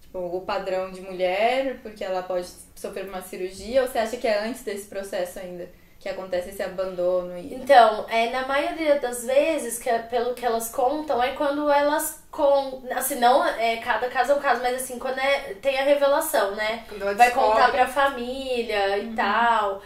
tipo, 0.00 0.18
o 0.18 0.40
padrão 0.42 0.90
de 0.90 1.00
mulher, 1.00 1.78
porque 1.82 2.04
ela 2.04 2.22
pode 2.22 2.46
sofrer 2.74 3.08
uma 3.08 3.22
cirurgia, 3.22 3.82
ou 3.82 3.88
você 3.88 3.98
acha 3.98 4.16
que 4.16 4.26
é 4.26 4.38
antes 4.44 4.62
desse 4.62 4.86
processo 4.88 5.38
ainda 5.38 5.68
que 6.00 6.08
acontece 6.08 6.50
esse 6.50 6.62
abandono 6.62 7.36
e. 7.36 7.54
Então, 7.54 8.06
é, 8.08 8.30
na 8.30 8.46
maioria 8.46 9.00
das 9.00 9.24
vezes, 9.24 9.78
que 9.80 9.90
é 9.90 9.98
pelo 9.98 10.32
que 10.32 10.46
elas 10.46 10.68
contam, 10.70 11.20
é 11.20 11.32
quando 11.32 11.68
elas 11.68 12.22
com 12.30 12.84
assim, 12.94 13.16
não 13.16 13.44
é 13.44 13.78
cada 13.78 14.08
caso 14.08 14.30
é 14.32 14.34
um 14.36 14.40
caso, 14.40 14.62
mas 14.62 14.76
assim, 14.76 14.96
quando 14.98 15.18
é, 15.18 15.54
tem 15.60 15.76
a 15.76 15.82
revelação, 15.82 16.54
né? 16.54 16.84
Quando 16.88 17.02
ela 17.02 17.14
Vai 17.14 17.26
descobre- 17.26 17.50
contar 17.50 17.70
pra 17.72 17.88
família 17.88 18.96
e 18.98 19.12
tal. 19.14 19.82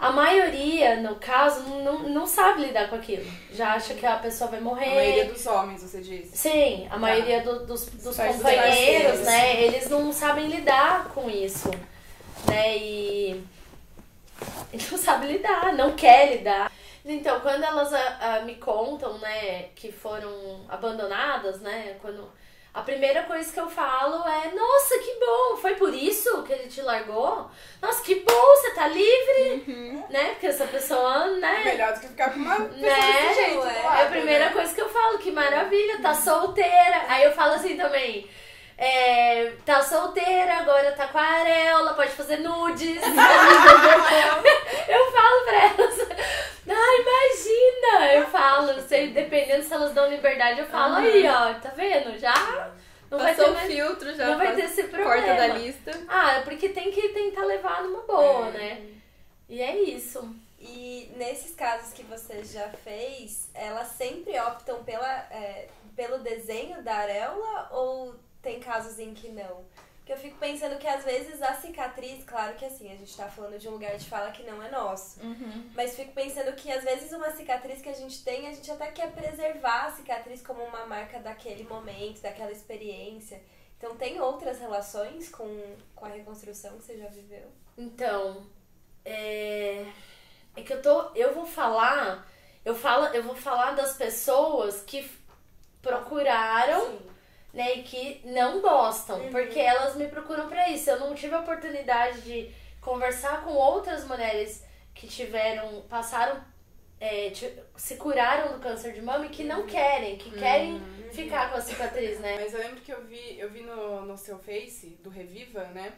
A 0.00 0.10
maioria, 0.10 0.96
no 1.00 1.16
caso, 1.16 1.60
não, 1.68 1.98
não 2.08 2.26
sabe 2.26 2.62
lidar 2.62 2.88
com 2.88 2.96
aquilo. 2.96 3.30
Já 3.52 3.74
acha 3.74 3.92
que 3.94 4.06
a 4.06 4.16
pessoa 4.16 4.50
vai 4.50 4.60
morrer. 4.60 4.86
A 4.92 4.94
maioria 4.94 5.24
dos 5.26 5.46
homens, 5.46 5.82
você 5.82 6.00
disse. 6.00 6.36
Sim, 6.36 6.88
a 6.90 6.96
maioria 6.96 7.42
do- 7.42 7.66
dos, 7.66 7.84
dos 7.86 8.16
companheiros, 8.16 9.20
né? 9.20 9.62
Eles 9.62 9.90
não 9.90 10.10
sabem 10.12 10.46
lidar 10.48 11.08
com 11.14 11.28
isso, 11.28 11.70
né? 12.48 12.76
E 12.78 13.44
não 14.90 14.96
sabe 14.98 15.26
lidar, 15.26 15.74
não 15.74 15.92
quer 15.94 16.36
lidar. 16.36 16.72
Então, 17.04 17.40
quando 17.40 17.62
elas 17.64 17.92
ah, 17.92 18.18
ah, 18.20 18.40
me 18.40 18.54
contam, 18.56 19.18
né, 19.18 19.64
que 19.74 19.90
foram 19.90 20.64
abandonadas, 20.68 21.60
né, 21.60 21.96
quando 22.00 22.28
a 22.72 22.82
primeira 22.82 23.24
coisa 23.24 23.52
que 23.52 23.58
eu 23.60 23.68
falo 23.68 24.26
é: 24.28 24.54
Nossa, 24.54 24.98
que 24.98 25.14
bom! 25.18 25.56
Foi 25.56 25.74
por 25.74 25.92
isso 25.92 26.42
que 26.44 26.52
ele 26.52 26.68
te 26.68 26.80
largou? 26.82 27.50
Nossa, 27.82 28.02
que 28.02 28.14
bom! 28.16 28.46
Você 28.56 28.70
tá 28.74 28.86
livre, 28.86 30.04
né? 30.08 30.30
Porque 30.30 30.46
essa 30.46 30.66
pessoa, 30.66 31.26
né? 31.38 31.62
Melhor 31.64 31.92
do 31.94 32.00
que 32.00 32.08
ficar 32.08 32.30
com 32.32 32.38
uma 32.40 32.54
pessoa 32.56 32.76
Né? 32.78 33.22
desse 33.22 33.34
jeito. 33.34 33.66
É 33.66 33.82
lado, 33.82 33.98
É 33.98 34.02
a 34.02 34.06
primeira 34.06 34.44
né? 34.46 34.52
coisa 34.52 34.74
que 34.74 34.80
eu 34.80 34.88
falo, 34.88 35.18
que 35.18 35.30
maravilha, 35.32 36.00
tá 36.00 36.14
solteira. 36.14 37.04
Aí 37.08 37.24
eu 37.24 37.32
falo 37.32 37.54
assim 37.54 37.76
também. 37.76 38.28
É, 38.82 39.52
tá 39.66 39.82
solteira, 39.82 40.54
agora 40.60 40.92
tá 40.92 41.06
com 41.08 41.18
a 41.18 41.22
areola, 41.22 41.92
pode 41.92 42.12
fazer 42.12 42.38
nudes. 42.38 42.96
eu 44.88 45.12
falo 45.12 45.44
pra 45.44 45.64
elas. 45.64 45.99
Ah, 46.72 47.00
imagina! 47.00 48.14
Eu 48.14 48.26
falo, 48.28 48.80
sei, 48.82 49.10
dependendo 49.10 49.62
se 49.64 49.72
elas 49.72 49.92
dão 49.92 50.08
liberdade, 50.08 50.60
eu 50.60 50.66
falo 50.66 50.96
aí, 50.96 51.26
ó, 51.28 51.54
tá 51.54 51.70
vendo? 51.70 52.18
Já 52.18 52.70
não 53.10 53.18
vai 53.18 53.34
ter 53.34 53.38
Passou 53.42 53.52
o 53.52 53.56
mais, 53.56 53.72
filtro, 53.72 54.14
já 54.14 54.26
não 54.28 54.38
vai 54.38 54.54
ter 54.54 54.64
esse 54.66 54.84
problema. 54.84 55.10
corta 55.12 55.34
da 55.34 55.46
lista. 55.48 55.90
Ah, 56.08 56.32
é 56.38 56.40
porque 56.42 56.68
tem 56.68 56.90
que 56.92 57.08
tentar 57.08 57.44
levar 57.44 57.82
numa 57.82 58.02
boa, 58.02 58.48
É. 58.48 58.50
né? 58.52 58.86
E 59.48 59.60
é 59.60 59.76
isso. 59.80 60.32
E 60.60 61.10
nesses 61.16 61.54
casos 61.54 61.92
que 61.92 62.02
você 62.04 62.44
já 62.44 62.68
fez, 62.84 63.48
elas 63.54 63.88
sempre 63.88 64.38
optam 64.38 64.84
pela, 64.84 65.10
é, 65.30 65.68
pelo 65.96 66.18
desenho 66.18 66.82
da 66.82 66.94
areola 66.96 67.68
ou 67.72 68.14
tem 68.42 68.60
casos 68.60 68.98
em 68.98 69.12
que 69.14 69.28
não? 69.30 69.64
Eu 70.10 70.16
fico 70.16 70.36
pensando 70.38 70.76
que 70.76 70.88
às 70.88 71.04
vezes 71.04 71.40
a 71.40 71.54
cicatriz, 71.54 72.24
claro 72.24 72.56
que 72.56 72.64
assim, 72.64 72.92
a 72.92 72.96
gente 72.96 73.16
tá 73.16 73.28
falando 73.28 73.56
de 73.60 73.68
um 73.68 73.70
lugar 73.70 73.96
de 73.96 74.08
fala 74.08 74.32
que 74.32 74.42
não 74.42 74.60
é 74.60 74.68
nosso. 74.68 75.20
Mas 75.72 75.94
fico 75.94 76.12
pensando 76.12 76.52
que 76.56 76.68
às 76.68 76.82
vezes 76.82 77.12
uma 77.12 77.30
cicatriz 77.30 77.80
que 77.80 77.88
a 77.88 77.94
gente 77.94 78.24
tem, 78.24 78.48
a 78.48 78.52
gente 78.52 78.68
até 78.72 78.90
quer 78.90 79.12
preservar 79.12 79.86
a 79.86 79.92
cicatriz 79.92 80.42
como 80.42 80.64
uma 80.64 80.84
marca 80.84 81.20
daquele 81.20 81.62
momento, 81.62 82.22
daquela 82.22 82.50
experiência. 82.50 83.40
Então 83.78 83.94
tem 83.94 84.20
outras 84.20 84.58
relações 84.58 85.28
com, 85.28 85.76
com 85.94 86.04
a 86.04 86.08
reconstrução 86.08 86.76
que 86.78 86.82
você 86.86 86.98
já 86.98 87.06
viveu? 87.06 87.46
Então, 87.78 88.44
é, 89.04 89.86
é 90.56 90.62
que 90.62 90.72
eu 90.72 90.82
tô, 90.82 91.12
eu 91.14 91.32
vou 91.32 91.46
falar, 91.46 92.28
eu 92.64 92.74
falo, 92.74 93.14
eu 93.14 93.22
vou 93.22 93.36
falar 93.36 93.76
das 93.76 93.96
pessoas 93.96 94.82
que 94.82 95.08
procuraram, 95.80 96.98
Sim. 96.98 97.09
Né, 97.52 97.74
e 97.74 97.82
que 97.82 98.20
não 98.24 98.60
gostam, 98.60 99.18
Uhum. 99.20 99.30
porque 99.30 99.58
elas 99.58 99.96
me 99.96 100.06
procuram 100.08 100.48
pra 100.48 100.68
isso. 100.68 100.88
Eu 100.90 101.00
não 101.00 101.14
tive 101.14 101.34
a 101.34 101.40
oportunidade 101.40 102.20
de 102.22 102.50
conversar 102.80 103.42
com 103.44 103.50
outras 103.52 104.04
mulheres 104.06 104.64
que 104.94 105.06
tiveram, 105.06 105.82
passaram, 105.88 106.42
é, 107.00 107.32
se 107.76 107.96
curaram 107.96 108.52
do 108.52 108.58
câncer 108.60 108.92
de 108.92 109.02
mama 109.02 109.26
e 109.26 109.30
que 109.30 109.42
Uhum. 109.42 109.48
não 109.48 109.66
querem, 109.66 110.16
que 110.16 110.30
querem 110.30 110.80
ficar 111.12 111.50
com 111.50 111.56
a 111.56 111.60
cicatriz, 111.60 112.20
né? 112.20 112.36
Mas 112.40 112.52
eu 112.54 112.60
lembro 112.60 112.80
que 112.80 112.92
eu 112.92 113.02
vi, 113.04 113.38
eu 113.38 113.50
vi 113.50 113.62
no, 113.62 114.02
no 114.02 114.16
seu 114.16 114.38
Face, 114.38 114.98
do 115.02 115.10
Reviva, 115.10 115.64
né? 115.74 115.92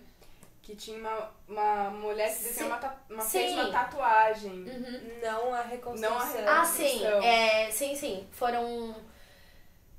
Que 0.63 0.77
tinha 0.77 0.97
uma, 0.97 1.31
uma 1.49 1.91
mulher 1.91 2.33
que 2.35 2.45
desenhou 2.45 2.71
uma, 2.71 2.97
uma, 3.11 3.23
fez 3.23 3.53
uma 3.53 3.71
tatuagem. 3.73 4.53
Uhum. 4.53 5.01
Não 5.21 5.53
a 5.53 5.63
reconstrução. 5.63 6.11
Não 6.11 6.19
a 6.21 6.25
re- 6.25 6.45
Ah, 6.47 6.65
sim, 6.65 7.05
é, 7.05 7.69
sim, 7.71 7.97
sim. 7.97 8.27
Foram. 8.31 8.95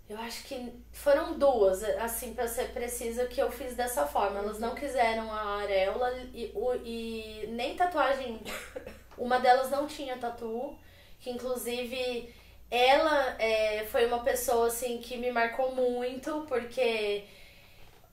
Eu 0.09 0.17
acho 0.19 0.43
que 0.43 0.71
foram 0.91 1.39
duas, 1.39 1.81
assim, 1.83 2.33
pra 2.33 2.47
ser 2.47 2.71
precisa, 2.73 3.25
que 3.25 3.41
eu 3.41 3.49
fiz 3.51 3.75
dessa 3.75 4.05
forma. 4.05 4.39
Elas 4.39 4.59
não 4.59 4.75
quiseram 4.75 5.31
a 5.31 5.59
areola 5.61 6.11
e, 6.33 6.51
o- 6.53 6.75
e 6.83 7.47
nem 7.49 7.75
tatuagem. 7.75 8.41
Uma 9.17 9.39
delas 9.39 9.69
não 9.71 9.87
tinha 9.87 10.17
tatu, 10.17 10.77
que 11.19 11.29
inclusive 11.29 12.33
ela 12.69 13.35
é, 13.39 13.85
foi 13.85 14.05
uma 14.07 14.23
pessoa 14.23 14.67
assim 14.67 14.97
que 14.99 15.17
me 15.17 15.31
marcou 15.31 15.73
muito, 15.75 16.45
porque 16.47 17.23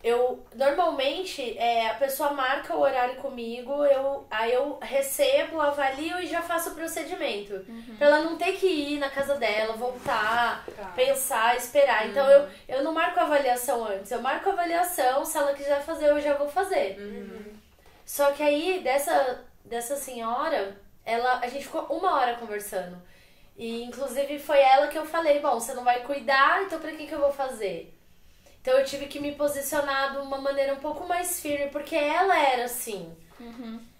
eu 0.03 0.43
normalmente 0.55 1.57
é, 1.59 1.89
a 1.91 1.95
pessoa 1.95 2.33
marca 2.33 2.75
o 2.75 2.81
horário 2.81 3.17
comigo, 3.17 3.85
eu, 3.85 4.27
aí 4.31 4.53
eu 4.53 4.79
recebo, 4.81 5.61
avalio 5.61 6.19
e 6.21 6.27
já 6.27 6.41
faço 6.41 6.71
o 6.71 6.75
procedimento. 6.75 7.65
Pra 7.99 8.07
ela 8.07 8.21
não 8.21 8.37
ter 8.39 8.53
que 8.53 8.67
ir 8.67 8.99
na 8.99 9.11
casa 9.11 9.35
dela, 9.35 9.75
voltar, 9.75 10.65
Tá. 10.75 10.93
pensar, 10.97 11.57
esperar. 11.57 12.09
Então 12.09 12.27
eu, 12.31 12.49
eu 12.67 12.83
não 12.83 12.93
marco 12.93 13.21
a 13.21 13.25
avaliação 13.25 13.85
antes, 13.85 14.11
eu 14.11 14.23
marco 14.23 14.49
a 14.49 14.53
avaliação, 14.53 15.25
se 15.25 15.37
ela 15.37 15.53
quiser 15.53 15.83
fazer, 15.83 16.07
eu 16.09 16.21
já 16.21 16.35
vou 16.35 16.49
fazer. 16.49 16.97
Só 18.07 18.33
que 18.33 18.43
aí, 18.43 18.81
dessa, 18.83 19.45
dessa 19.65 19.97
senhora, 19.97 20.77
ela, 21.05 21.41
a 21.41 21.47
gente 21.47 21.65
ficou 21.67 21.83
uma 21.91 22.15
hora 22.19 22.37
conversando. 22.37 23.01
E 23.57 23.83
inclusive 23.85 24.39
foi 24.39 24.59
ela 24.59 24.89
que 24.89 24.97
eu 24.97 25.05
falei, 25.05 25.39
bom, 25.41 25.61
você 25.61 25.75
não 25.75 25.85
vai 25.85 26.01
cuidar, 26.01 26.63
então 26.63 26.81
pra 26.81 26.91
que, 26.93 27.07
que 27.07 27.13
eu 27.13 27.21
vou 27.21 27.31
fazer? 27.33 27.95
Então 28.61 28.79
eu 28.79 28.85
tive 28.85 29.07
que 29.07 29.21
me 29.21 29.35
posicionar 29.35 30.13
de 30.13 30.19
uma 30.19 30.39
maneira 30.39 30.75
um 30.75 30.81
pouco 30.81 31.07
mais 31.07 31.41
firme, 31.41 31.71
porque 31.71 31.97
ela 31.97 32.39
era 32.39 32.65
assim. 32.65 33.17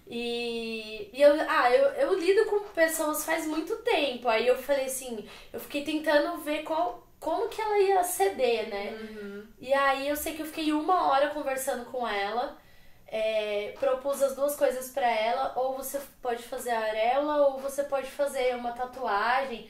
E, 0.07 1.09
e 1.13 1.21
eu, 1.21 1.33
ah, 1.49 1.71
eu, 1.71 1.85
eu 1.93 2.19
lido 2.19 2.45
com 2.49 2.59
pessoas 2.73 3.23
faz 3.25 3.45
muito 3.47 3.77
tempo. 3.77 4.27
Aí 4.27 4.45
eu 4.47 4.57
falei 4.57 4.85
assim, 4.85 5.27
eu 5.53 5.59
fiquei 5.59 5.83
tentando 5.83 6.37
ver 6.39 6.63
qual, 6.63 7.07
como 7.19 7.47
que 7.49 7.61
ela 7.61 7.79
ia 7.79 8.03
ceder, 8.03 8.69
né? 8.69 8.99
E 9.59 9.73
aí 9.73 10.07
eu 10.09 10.15
sei 10.17 10.35
que 10.35 10.41
eu 10.41 10.45
fiquei 10.45 10.73
uma 10.73 11.07
hora 11.09 11.29
conversando 11.29 11.85
com 11.85 12.07
ela. 12.07 12.57
é, 13.07 13.75
propus 13.79 14.21
as 14.23 14.35
duas 14.35 14.55
coisas 14.55 14.89
pra 14.91 15.09
ela, 15.09 15.53
ou 15.55 15.75
você 15.77 15.99
pode 16.21 16.43
fazer 16.43 16.71
a 16.71 16.79
areola, 16.81 17.47
ou 17.47 17.59
você 17.59 17.83
pode 17.83 18.09
fazer 18.11 18.55
uma 18.55 18.71
tatuagem. 18.73 19.69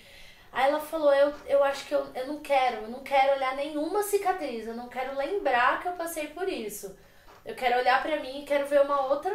Aí 0.51 0.69
ela 0.69 0.79
falou, 0.79 1.13
eu, 1.13 1.33
eu 1.47 1.63
acho 1.63 1.85
que 1.85 1.95
eu, 1.95 2.05
eu 2.13 2.27
não 2.27 2.39
quero, 2.39 2.77
eu 2.83 2.89
não 2.89 3.01
quero 3.03 3.35
olhar 3.35 3.55
nenhuma 3.55 4.03
cicatriz, 4.03 4.67
eu 4.67 4.73
não 4.75 4.89
quero 4.89 5.15
lembrar 5.15 5.81
que 5.81 5.87
eu 5.87 5.93
passei 5.93 6.27
por 6.27 6.47
isso. 6.49 6.97
Eu 7.45 7.55
quero 7.55 7.79
olhar 7.79 8.01
pra 8.01 8.19
mim 8.19 8.41
e 8.41 8.45
quero 8.45 8.67
ver 8.67 8.81
uma 8.81 9.07
outra, 9.07 9.33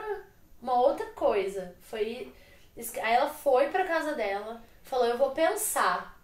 uma 0.61 0.75
outra 0.75 1.07
coisa. 1.07 1.75
Foi 1.81 2.33
aí 3.03 3.15
ela 3.15 3.29
foi 3.29 3.69
pra 3.69 3.87
casa 3.87 4.13
dela, 4.15 4.63
falou, 4.83 5.07
eu 5.07 5.17
vou 5.17 5.31
pensar. 5.31 6.15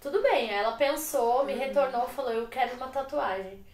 Tudo 0.00 0.20
bem, 0.22 0.50
aí 0.50 0.56
ela 0.56 0.72
pensou, 0.76 1.44
me 1.44 1.54
retornou, 1.54 2.08
falou, 2.08 2.32
eu 2.32 2.48
quero 2.48 2.74
uma 2.76 2.88
tatuagem. 2.88 3.64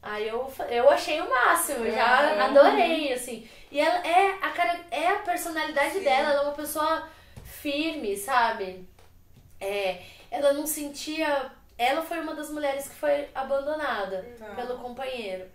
Aí 0.00 0.28
eu, 0.28 0.52
eu 0.68 0.90
achei 0.90 1.20
o 1.20 1.28
máximo, 1.30 1.90
já 1.90 2.32
Uhum. 2.34 2.40
adorei, 2.42 3.12
assim. 3.12 3.48
E 3.70 3.80
ela 3.80 4.06
é 4.06 4.38
a, 4.40 4.50
cara, 4.50 4.78
é 4.90 5.08
a 5.08 5.18
personalidade 5.20 5.94
Sim. 5.94 6.04
dela, 6.04 6.30
ela 6.30 6.40
é 6.42 6.44
uma 6.44 6.52
pessoa 6.52 7.08
firme, 7.42 8.16
sabe? 8.16 8.86
É, 9.64 10.02
ela 10.30 10.52
não 10.52 10.66
sentia. 10.66 11.50
Ela 11.76 12.02
foi 12.02 12.20
uma 12.20 12.34
das 12.34 12.50
mulheres 12.50 12.88
que 12.88 12.94
foi 12.94 13.28
abandonada 13.34 14.24
pelo 14.54 14.78
companheiro. 14.78 15.46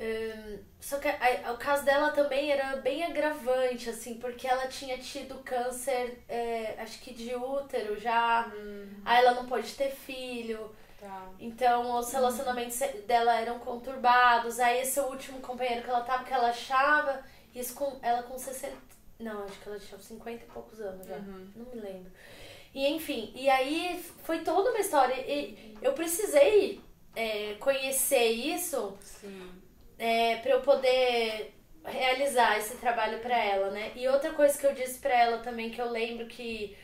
Hum, 0.00 0.58
só 0.80 0.98
que 0.98 1.08
a- 1.08 1.52
o 1.52 1.56
caso 1.56 1.84
dela 1.84 2.12
também 2.12 2.52
era 2.52 2.76
bem 2.76 3.02
agravante, 3.04 3.90
assim, 3.90 4.14
porque 4.14 4.46
ela 4.46 4.68
tinha 4.68 4.96
tido 4.96 5.42
câncer, 5.42 6.22
é, 6.28 6.76
acho 6.78 7.00
que 7.00 7.12
de 7.12 7.34
útero 7.34 7.98
já. 7.98 8.48
Aí 9.04 9.18
ela 9.24 9.34
não 9.34 9.46
pôde 9.46 9.74
ter 9.74 9.90
filho. 9.90 10.72
Tá. 11.00 11.28
Então 11.38 11.98
os 11.98 12.12
relacionamentos 12.12 12.78
dela 13.06 13.40
eram 13.40 13.58
conturbados. 13.58 14.58
Aí 14.60 14.80
esse 14.82 15.00
último 15.00 15.40
companheiro 15.40 15.82
que 15.82 15.90
ela 15.90 16.00
tava, 16.02 16.24
que 16.24 16.32
ela 16.32 16.48
achava, 16.50 17.20
isso 17.54 17.74
com 17.74 17.98
ela 18.02 18.22
com 18.22 18.38
60. 18.38 18.76
Não, 19.18 19.44
acho 19.44 19.58
que 19.60 19.68
ela 19.68 19.78
tinha 19.80 19.98
50 19.98 20.44
e 20.44 20.46
poucos 20.46 20.80
anos 20.80 21.06
já. 21.06 21.16
Não 21.18 21.66
me 21.74 21.80
lembro. 21.80 22.10
E 22.78 22.86
enfim, 22.96 23.32
e 23.34 23.48
aí 23.50 24.00
foi 24.22 24.38
toda 24.44 24.70
uma 24.70 24.80
história. 24.80 25.14
E 25.36 25.76
eu 25.82 25.92
precisei 25.94 26.80
é, 27.16 27.54
conhecer 27.66 28.26
isso 28.54 28.96
é, 29.98 30.36
para 30.36 30.52
eu 30.52 30.60
poder 30.62 31.54
realizar 31.84 32.58
esse 32.58 32.76
trabalho 32.76 33.18
para 33.20 33.36
ela, 33.36 33.70
né? 33.70 33.92
E 33.96 34.06
outra 34.08 34.32
coisa 34.32 34.58
que 34.58 34.66
eu 34.66 34.74
disse 34.74 34.98
para 34.98 35.14
ela 35.14 35.38
também 35.38 35.70
que 35.70 35.80
eu 35.80 35.90
lembro 35.90 36.26
que 36.26 36.76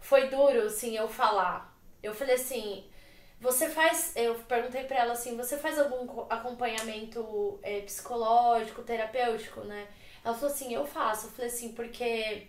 foi 0.00 0.28
duro, 0.28 0.62
assim, 0.62 0.96
eu 0.96 1.08
falar. 1.08 1.76
Eu 2.02 2.14
falei 2.14 2.36
assim, 2.36 2.84
você 3.40 3.68
faz, 3.68 4.14
eu 4.16 4.34
perguntei 4.48 4.84
para 4.84 4.98
ela 5.00 5.12
assim, 5.14 5.36
você 5.36 5.56
faz 5.58 5.78
algum 5.78 6.06
co- 6.06 6.26
acompanhamento 6.30 7.58
é, 7.62 7.80
psicológico, 7.82 8.82
terapêutico, 8.82 9.60
né? 9.62 9.88
Ela 10.24 10.34
falou 10.34 10.50
assim, 10.54 10.74
eu 10.74 10.86
faço. 10.86 11.26
Eu 11.26 11.30
falei 11.32 11.48
assim, 11.50 11.72
porque 11.72 12.48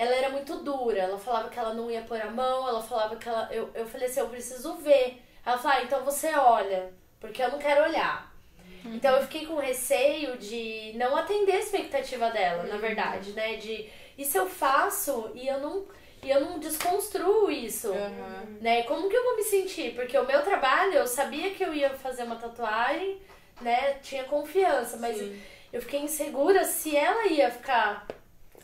ela 0.00 0.14
era 0.14 0.30
muito 0.30 0.56
dura. 0.56 0.98
Ela 0.98 1.18
falava 1.18 1.50
que 1.50 1.58
ela 1.58 1.74
não 1.74 1.90
ia 1.90 2.00
pôr 2.00 2.18
a 2.18 2.30
mão, 2.30 2.66
ela 2.66 2.82
falava 2.82 3.16
que 3.16 3.28
ela. 3.28 3.46
Eu, 3.52 3.70
eu 3.74 3.86
falei 3.86 4.06
assim, 4.08 4.20
eu 4.20 4.30
preciso 4.30 4.76
ver. 4.76 5.22
Ela 5.44 5.58
falou, 5.58 5.76
ah, 5.76 5.82
então 5.84 6.02
você 6.02 6.34
olha, 6.34 6.90
porque 7.20 7.42
eu 7.42 7.50
não 7.50 7.58
quero 7.58 7.84
olhar. 7.84 8.34
Então 8.82 9.14
eu 9.14 9.22
fiquei 9.24 9.44
com 9.44 9.56
receio 9.56 10.38
de 10.38 10.94
não 10.96 11.14
atender 11.14 11.52
a 11.52 11.58
expectativa 11.58 12.30
dela, 12.30 12.62
na 12.62 12.78
verdade, 12.78 13.32
né? 13.32 13.56
De 13.56 13.90
e 14.16 14.24
se 14.24 14.38
eu 14.38 14.48
faço 14.48 15.30
e 15.34 15.46
eu 15.46 15.60
não 15.60 15.84
e 16.22 16.30
eu 16.30 16.40
não 16.40 16.58
desconstruo 16.58 17.50
isso, 17.50 17.92
Aham. 17.92 18.46
né? 18.58 18.84
Como 18.84 19.06
que 19.06 19.14
eu 19.14 19.22
vou 19.22 19.36
me 19.36 19.42
sentir? 19.42 19.94
Porque 19.94 20.16
o 20.16 20.26
meu 20.26 20.40
trabalho, 20.42 20.94
eu 20.94 21.06
sabia 21.06 21.50
que 21.50 21.62
eu 21.62 21.74
ia 21.74 21.90
fazer 21.90 22.22
uma 22.22 22.36
tatuagem, 22.36 23.18
né? 23.60 23.98
Tinha 24.02 24.24
confiança, 24.24 24.96
mas 24.96 25.18
Sim. 25.18 25.38
eu 25.70 25.82
fiquei 25.82 26.00
insegura 26.00 26.64
se 26.64 26.96
ela 26.96 27.26
ia 27.26 27.50
ficar 27.50 28.06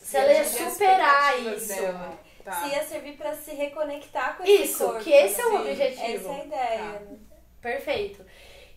se 0.07 0.15
E 0.15 0.19
ela 0.21 0.31
ia 0.33 0.45
superar 0.45 1.39
isso. 1.53 1.67
dela. 1.67 2.19
Tá. 2.45 2.51
Se 2.53 2.69
ia 2.69 2.83
servir 2.83 3.17
pra 3.17 3.33
se 3.35 3.51
reconectar 3.53 4.37
com 4.37 4.43
esse 4.43 4.63
Isso, 4.63 4.85
corpo. 4.85 5.03
que 5.03 5.11
esse 5.11 5.41
é 5.41 5.45
o 5.45 5.49
Sim. 5.49 5.57
objetivo. 5.69 6.03
Essa 6.15 6.29
é 6.29 6.41
a 6.41 6.45
ideia. 6.45 6.93
Tá. 6.93 7.15
Perfeito. 7.61 8.25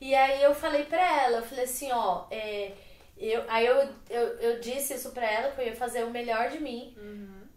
E 0.01 0.13
aí 0.13 0.43
eu 0.43 0.53
falei 0.53 0.85
pra 0.87 1.23
ela, 1.23 1.37
eu 1.37 1.43
falei 1.45 1.65
assim, 1.67 1.93
ó, 1.93 2.25
é, 2.33 2.73
eu, 3.17 3.45
aí 3.49 3.65
eu, 3.65 3.89
eu, 4.09 4.23
eu 4.41 4.61
disse 4.61 4.95
isso 4.95 5.11
pra 5.13 5.25
ela, 5.31 5.53
que 5.53 5.61
eu 5.61 5.67
ia 5.67 5.77
fazer 5.77 6.03
o 6.05 6.11
melhor 6.11 6.49
de 6.49 6.59
mim, 6.59 6.97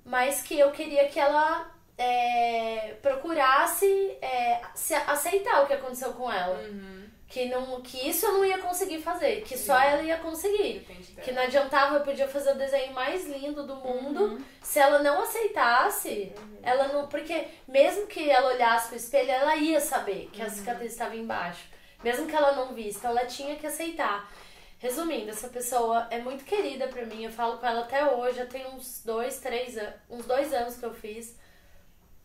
mas 0.05 0.43
que 0.43 0.59
eu 0.59 0.69
queria 0.71 1.07
que 1.07 1.19
ela 1.19 1.71
é, 1.97 2.95
procurasse 3.01 3.87
é, 4.21 4.61
se 4.75 4.93
aceitar 4.93 5.63
o 5.63 5.67
que 5.67 5.73
aconteceu 5.73 6.13
com 6.13 6.31
ela. 6.31 6.59
Uhum. 6.59 7.05
Que, 7.33 7.45
não, 7.45 7.81
que 7.81 8.07
isso 8.07 8.27
eu 8.27 8.33
não 8.33 8.45
ia 8.45 8.59
conseguir 8.59 9.01
fazer, 9.01 9.41
que 9.41 9.57
só 9.57 9.75
ela 9.81 10.03
ia 10.03 10.17
conseguir. 10.19 10.81
Dela. 10.81 11.21
Que 11.23 11.31
não 11.31 11.41
adiantava, 11.41 11.95
eu 11.95 12.01
podia 12.01 12.27
fazer 12.27 12.51
o 12.51 12.55
desenho 12.55 12.93
mais 12.93 13.25
lindo 13.25 13.65
do 13.65 13.75
mundo. 13.77 14.39
Se 14.61 14.77
ela 14.77 14.99
não 14.99 15.19
aceitasse, 15.19 16.31
ela 16.61 16.89
não. 16.89 17.07
Porque 17.07 17.47
mesmo 17.67 18.05
que 18.05 18.29
ela 18.29 18.53
olhasse 18.53 18.89
pro 18.89 18.97
espelho, 18.97 19.31
ela 19.31 19.55
ia 19.55 19.79
saber 19.79 20.29
que 20.31 20.43
a 20.43 20.49
cicatriz 20.49 20.91
estava 20.91 21.15
embaixo. 21.15 21.63
Mesmo 22.03 22.27
que 22.27 22.35
ela 22.35 22.51
não 22.51 22.71
visse, 22.71 22.99
então 22.99 23.09
ela 23.09 23.25
tinha 23.25 23.55
que 23.55 23.65
aceitar. 23.65 24.31
Resumindo, 24.77 25.31
essa 25.31 25.47
pessoa 25.47 26.05
é 26.11 26.19
muito 26.19 26.45
querida 26.45 26.87
pra 26.87 27.03
mim. 27.03 27.23
Eu 27.23 27.31
falo 27.31 27.57
com 27.57 27.65
ela 27.65 27.81
até 27.81 28.05
hoje, 28.13 28.37
já 28.37 28.45
tem 28.45 28.67
uns 28.67 29.01
dois, 29.03 29.39
três 29.39 29.75
uns 30.07 30.27
dois 30.27 30.53
anos 30.53 30.77
que 30.77 30.85
eu 30.85 30.93
fiz. 30.93 31.35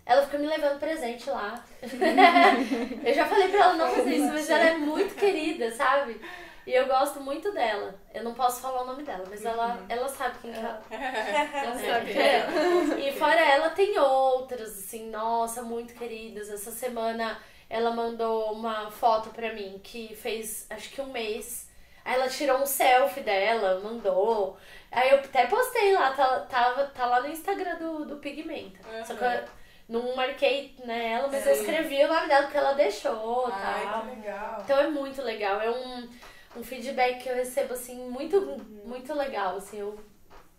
Ela 0.09 0.23
fica 0.23 0.39
me 0.39 0.47
levando 0.47 0.81
presente 0.81 1.29
lá. 1.29 1.63
eu 3.05 3.15
já 3.15 3.27
falei 3.27 3.49
pra 3.49 3.61
ela 3.61 3.75
não 3.75 3.91
fazer 3.91 4.17
isso, 4.17 4.33
mas 4.33 4.49
ela 4.49 4.65
é 4.65 4.79
muito 4.79 5.15
querida, 5.15 5.71
sabe? 5.71 6.19
E 6.67 6.73
eu 6.75 6.87
gosto 6.87 7.21
muito 7.21 7.53
dela. 7.53 7.95
Eu 8.15 8.25
não 8.25 8.33
posso 8.33 8.63
falar 8.63 8.85
o 8.85 8.87
nome 8.87 9.03
dela, 9.03 9.25
mas 9.29 9.45
ela, 9.45 9.79
ela 9.87 10.09
sabe 10.09 10.39
quem 10.41 10.51
que 10.51 10.59
ela 10.59 10.83
Ela 10.91 11.79
é. 11.79 11.93
sabe. 11.93 13.07
E 13.07 13.13
fora 13.13 13.39
ela, 13.39 13.69
tem 13.69 13.99
outras, 13.99 14.79
assim, 14.79 15.11
nossa, 15.11 15.61
muito 15.61 15.93
queridas. 15.93 16.49
Essa 16.49 16.71
semana 16.71 17.39
ela 17.69 17.91
mandou 17.91 18.53
uma 18.53 18.91
foto 18.91 19.29
pra 19.29 19.53
mim 19.53 19.79
que 19.85 20.15
fez 20.17 20.67
acho 20.71 20.89
que 20.89 21.03
um 21.03 21.13
mês. 21.13 21.69
Aí 22.03 22.15
ela 22.15 22.29
tirou 22.29 22.59
um 22.63 22.67
selfie 22.67 23.21
dela, 23.21 23.79
mandou. 23.81 24.57
Aí 24.91 25.11
eu 25.11 25.19
até 25.19 25.47
postei 25.47 25.93
lá, 25.93 26.13
tá, 26.13 26.41
tava, 26.49 26.85
tá 26.87 27.05
lá 27.05 27.21
no 27.21 27.29
Instagram 27.29 27.77
do, 27.77 28.05
do 28.07 28.17
Pigmenta. 28.17 28.81
Só 29.05 29.15
que 29.15 29.23
eu 29.23 29.58
não 29.89 30.15
marquei 30.15 30.75
né, 30.85 31.13
ela, 31.13 31.29
mas 31.29 31.47
eu 31.47 31.55
Sim. 31.55 31.61
escrevi 31.63 32.05
o 32.05 32.09
nome 32.09 32.29
dela 32.29 32.43
porque 32.43 32.59
ela 32.59 32.73
deixou 32.75 33.43
tal. 33.45 33.53
Ai, 33.53 34.03
que 34.03 34.17
legal. 34.17 34.61
Então 34.63 34.79
é 34.79 34.89
muito 34.89 35.23
legal. 35.23 35.61
É 35.61 35.71
um, 35.71 36.09
um 36.57 36.63
feedback 36.63 37.23
que 37.23 37.29
eu 37.29 37.35
recebo, 37.35 37.73
assim, 37.73 37.97
muito, 38.11 38.39
muito 38.85 39.15
legal. 39.15 39.57
Assim, 39.57 39.79
eu 39.79 39.99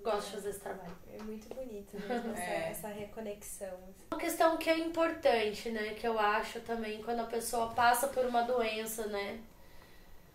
gosto 0.01 0.27
de 0.27 0.33
fazer 0.33 0.49
esse 0.49 0.59
trabalho. 0.59 0.97
É 1.13 1.21
muito 1.21 1.47
bonito 1.53 1.95
mesmo 1.99 2.31
essa, 2.33 2.41
É. 2.41 2.67
essa 2.71 2.87
reconexão. 2.87 3.77
Uma 4.11 4.19
questão 4.19 4.57
que 4.57 4.69
é 4.69 4.77
importante, 4.79 5.69
né? 5.69 5.93
Que 5.93 6.07
eu 6.07 6.17
acho 6.17 6.59
também, 6.61 7.01
quando 7.03 7.19
a 7.19 7.25
pessoa 7.25 7.67
passa 7.67 8.07
por 8.07 8.25
uma 8.25 8.41
doença, 8.41 9.05
né? 9.07 9.39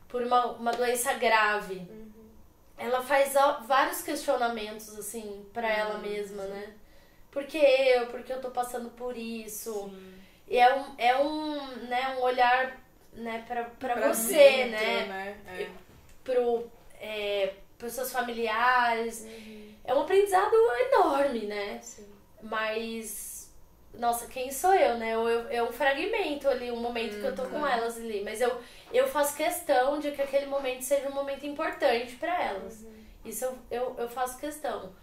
Por 0.09 0.22
uma, 0.22 0.46
uma 0.52 0.72
doença 0.72 1.14
grave. 1.14 1.83
Ela 2.78 3.02
faz 3.02 3.35
ó, 3.37 3.61
vários 3.66 4.02
questionamentos, 4.02 4.96
assim, 4.98 5.44
pra 5.52 5.68
ela 5.68 5.98
mesma, 5.98 6.44
né? 6.44 6.74
Por 7.35 7.44
que 7.44 7.59
eu? 7.59 8.07
Por 8.07 8.23
que 8.23 8.33
eu 8.33 8.40
tô 8.40 8.51
passando 8.51 8.88
por 8.90 9.14
isso? 9.16 9.92
E 10.49 10.57
é 10.57 10.75
um, 10.75 10.85
é 10.97 11.16
um, 11.18 11.66
né, 11.88 12.16
um 12.16 12.23
olhar 12.23 12.81
né, 13.12 13.44
pra, 13.47 13.64
pra, 13.64 13.94
Pra 13.94 14.09
você, 14.14 14.33
dentro, 14.35 14.70
né? 14.70 15.05
né? 15.07 15.37
É. 15.62 15.68
Pro, 16.23 16.70
é, 17.01 17.53
pros 17.77 17.92
seus 17.92 18.11
familiares. 18.12 19.27
É 19.85 19.92
um 19.92 20.01
aprendizado 20.03 20.55
enorme, 20.88 21.40
né? 21.47 21.79
Sim. 21.83 22.07
Mas, 22.42 23.53
nossa, 23.94 24.27
quem 24.29 24.51
sou 24.53 24.73
eu, 24.75 24.97
né? 24.97 25.12
Eu, 25.14 25.29
eu- 25.29 25.49
é 25.51 25.62
um 25.62 25.73
fragmento 25.73 26.49
ali, 26.49 26.70
um 26.70 26.77
momento 26.81 27.20
que 27.20 27.27
eu 27.27 27.35
tô 27.35 27.42
com 27.44 27.66
elas 27.66 27.97
ali. 27.97 28.23
Mas 28.25 28.40
eu, 28.40 28.61
eu 28.92 29.07
faço 29.09 29.37
questão 29.37 29.99
de 29.99 30.12
que 30.12 30.23
aquele 30.23 30.47
momento 30.47 30.83
seja 30.83 31.09
um 31.09 31.12
momento 31.14 31.44
importante 31.44 32.14
pra 32.16 32.42
elas. 32.44 32.87
Isso 33.25 33.44
eu, 33.44 33.59
eu, 33.70 33.94
eu 33.99 34.09
faço 34.09 34.38
questão. 34.38 34.94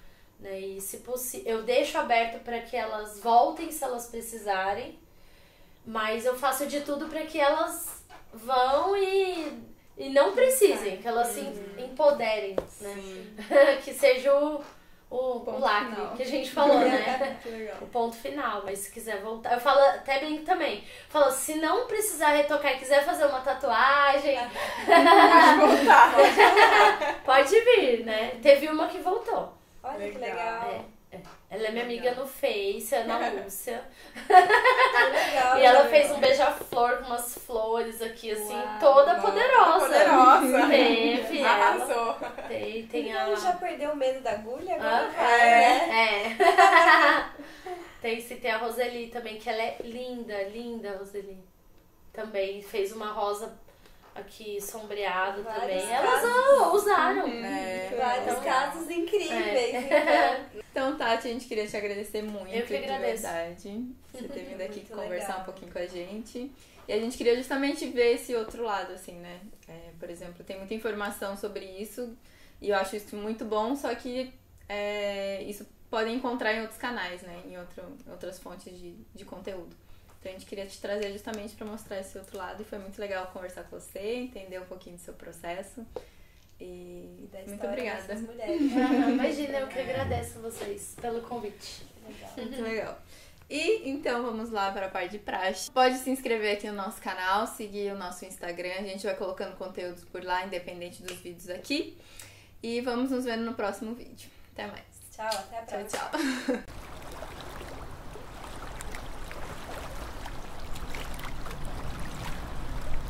Né? 0.41 0.59
E 0.59 0.81
se 0.81 0.97
possível, 0.97 1.57
eu 1.57 1.63
deixo 1.63 1.97
aberto 1.97 2.43
para 2.43 2.59
que 2.61 2.75
elas 2.75 3.19
voltem 3.19 3.71
se 3.71 3.83
elas 3.83 4.07
precisarem. 4.07 4.99
Mas 5.85 6.25
eu 6.25 6.35
faço 6.35 6.65
de 6.67 6.81
tudo 6.81 7.07
para 7.07 7.21
que 7.25 7.39
elas 7.39 8.03
vão 8.33 8.95
e, 8.95 9.63
e 9.97 10.09
não 10.09 10.33
precisem, 10.33 10.97
que 10.97 11.07
elas 11.07 11.27
se 11.29 11.41
empoderem, 11.77 12.55
né? 12.79 13.77
Que 13.83 13.91
seja 13.93 14.31
o, 14.35 14.63
o, 15.09 15.17
o 15.49 15.59
lacre 15.59 15.95
final. 15.95 16.13
que 16.15 16.21
a 16.23 16.27
gente 16.27 16.51
falou, 16.51 16.79
né? 16.79 17.39
O 17.81 17.87
ponto 17.87 18.15
final, 18.15 18.61
mas 18.63 18.79
se 18.79 18.91
quiser 18.91 19.21
voltar. 19.21 19.53
Eu 19.53 19.59
falo 19.59 19.79
até 19.79 20.19
bem 20.19 20.43
também. 20.43 20.83
Falo, 21.09 21.31
se 21.31 21.55
não 21.55 21.87
precisar 21.87 22.29
retocar 22.29 22.73
e 22.73 22.77
quiser 22.79 23.03
fazer 23.03 23.25
uma 23.25 23.41
tatuagem, 23.41 24.37
Pode 24.85 25.85
voltar. 25.85 27.21
pode 27.25 27.59
vir, 27.59 28.05
né? 28.05 28.37
Teve 28.41 28.67
uma 28.67 28.87
que 28.87 28.99
voltou. 28.99 29.60
Olha 29.83 30.11
que 30.11 30.17
Legal. 30.17 30.67
legal. 30.67 30.85
É, 31.11 31.15
é. 31.15 31.21
Ela 31.49 31.67
é 31.67 31.71
minha 31.71 31.83
amiga 31.83 32.11
no 32.15 32.25
Face, 32.25 32.95
Ana 32.95 33.29
Lúcia. 33.43 33.83
Que 34.13 34.33
legal. 34.33 35.57
E 35.59 35.63
ela 35.65 35.83
né? 35.83 35.89
fez 35.89 36.11
um 36.11 36.19
beija-flor 36.19 36.97
com 36.99 37.05
umas 37.07 37.37
flores 37.37 38.01
aqui, 38.01 38.31
assim, 38.31 38.53
Uau. 38.55 38.79
toda 38.79 39.13
Nossa, 39.15 39.27
poderosa. 39.27 39.79
Poderosa. 39.87 40.67
Teve 40.71 41.39
ela. 41.39 41.49
Arrasou. 41.49 42.15
Tem, 42.47 42.87
tem 42.87 43.13
a. 43.13 43.35
já 43.35 43.53
perdeu 43.53 43.91
o 43.91 43.95
medo 43.97 44.21
da 44.21 44.31
agulha? 44.31 44.75
Agora 44.75 45.11
Ah, 45.17 45.37
né? 45.37 46.25
É. 46.27 46.37
tem 48.01 48.21
se 48.21 48.35
tem 48.35 48.51
a 48.51 48.57
Roseli 48.57 49.07
também, 49.07 49.37
que 49.37 49.49
ela 49.49 49.61
é 49.61 49.77
linda, 49.81 50.43
linda, 50.43 50.97
Roseli. 50.97 51.37
Também 52.13 52.61
fez 52.61 52.91
uma 52.93 53.07
rosa 53.11 53.57
aqui 54.15 54.59
sombreada 54.61 55.41
Vários 55.41 55.81
também. 55.83 55.93
Elas 55.95 56.21
casos. 56.21 56.73
usaram. 56.81 57.27
É. 57.27 57.95
Vários 57.97 58.27
Então- 58.31 58.43
casos 58.43 58.89
incríveis. 58.89 59.73
É. 59.91 60.45
Então, 60.71 60.87
Então, 60.89 60.97
Tati, 60.97 61.27
a 61.27 61.31
gente 61.31 61.47
queria 61.47 61.67
te 61.67 61.75
agradecer 61.75 62.21
muito, 62.21 62.47
Eu 62.55 62.65
que 62.65 62.75
agradeço. 62.77 63.23
de 63.23 63.27
verdade. 63.27 63.85
Você 64.13 64.27
ter 64.29 64.43
vindo 64.45 64.61
aqui 64.63 64.75
Muito 64.79 64.93
conversar 64.95 65.27
legal. 65.27 65.41
um 65.41 65.43
pouquinho 65.43 65.71
com 65.71 65.79
a 65.79 65.85
gente. 65.85 66.49
E 66.87 66.93
a 66.93 66.97
gente 66.99 67.17
queria 67.17 67.35
justamente 67.35 67.85
ver 67.87 68.15
esse 68.15 68.33
outro 68.35 68.63
lado, 68.63 68.93
assim, 68.93 69.15
né? 69.15 69.39
É, 69.67 69.91
por 69.99 70.09
exemplo, 70.09 70.43
tem 70.45 70.57
muita 70.57 70.73
informação 70.73 71.35
sobre 71.35 71.65
isso 71.65 72.17
e 72.61 72.69
eu 72.69 72.75
acho 72.77 72.95
isso 72.95 73.15
muito 73.17 73.43
bom, 73.45 73.75
só 73.75 73.93
que 73.95 74.33
é, 74.69 75.43
isso 75.43 75.65
podem 75.89 76.15
encontrar 76.15 76.53
em 76.53 76.61
outros 76.61 76.79
canais, 76.79 77.21
né? 77.21 77.41
Em 77.45 77.57
outro, 77.57 77.83
outras 78.09 78.39
fontes 78.39 78.73
de, 78.77 78.95
de 79.13 79.25
conteúdo. 79.25 79.75
Então 80.21 80.31
a 80.31 80.35
gente 80.35 80.45
queria 80.45 80.67
te 80.67 80.79
trazer 80.79 81.11
justamente 81.11 81.55
para 81.55 81.65
mostrar 81.65 81.99
esse 81.99 82.15
outro 82.15 82.37
lado 82.37 82.61
e 82.61 82.65
foi 82.65 82.77
muito 82.77 83.01
legal 83.01 83.25
conversar 83.33 83.63
com 83.63 83.79
você, 83.79 83.99
entender 83.99 84.61
um 84.61 84.65
pouquinho 84.65 84.95
do 84.95 85.01
seu 85.01 85.15
processo. 85.15 85.83
E, 86.59 87.27
Da 87.31 87.39
muito 87.39 87.65
obrigada. 87.65 88.15
mulheres. 88.17 88.61
Imagina, 89.11 89.57
eu 89.61 89.67
que 89.67 89.79
agradeço 89.79 90.39
vocês 90.39 90.95
pelo 91.01 91.21
convite. 91.21 91.83
Legal. 92.07 92.31
Muito 92.37 92.61
legal. 92.61 93.01
E 93.49 93.89
então 93.89 94.21
vamos 94.23 94.51
lá 94.51 94.71
para 94.71 94.85
a 94.85 94.89
parte 94.89 95.11
de 95.13 95.17
praxe. 95.19 95.71
Pode 95.71 95.97
se 95.97 96.11
inscrever 96.11 96.55
aqui 96.55 96.67
no 96.67 96.75
nosso 96.75 97.01
canal, 97.01 97.47
seguir 97.47 97.91
o 97.91 97.97
nosso 97.97 98.23
Instagram. 98.23 98.73
A 98.77 98.83
gente 98.83 99.03
vai 99.03 99.15
colocando 99.15 99.57
conteúdos 99.57 100.05
por 100.05 100.23
lá, 100.23 100.45
independente 100.45 101.01
dos 101.01 101.17
vídeos 101.17 101.49
aqui. 101.49 101.97
E 102.61 102.79
vamos 102.81 103.09
nos 103.09 103.25
ver 103.25 103.37
no 103.37 103.55
próximo 103.55 103.95
vídeo. 103.95 104.29
Até 104.53 104.67
mais. 104.67 104.85
Tchau, 105.11 105.25
até 105.25 105.57
a 105.57 105.65
Tchau, 105.65 105.79
próxima. 105.79 106.09
tchau. 106.09 106.63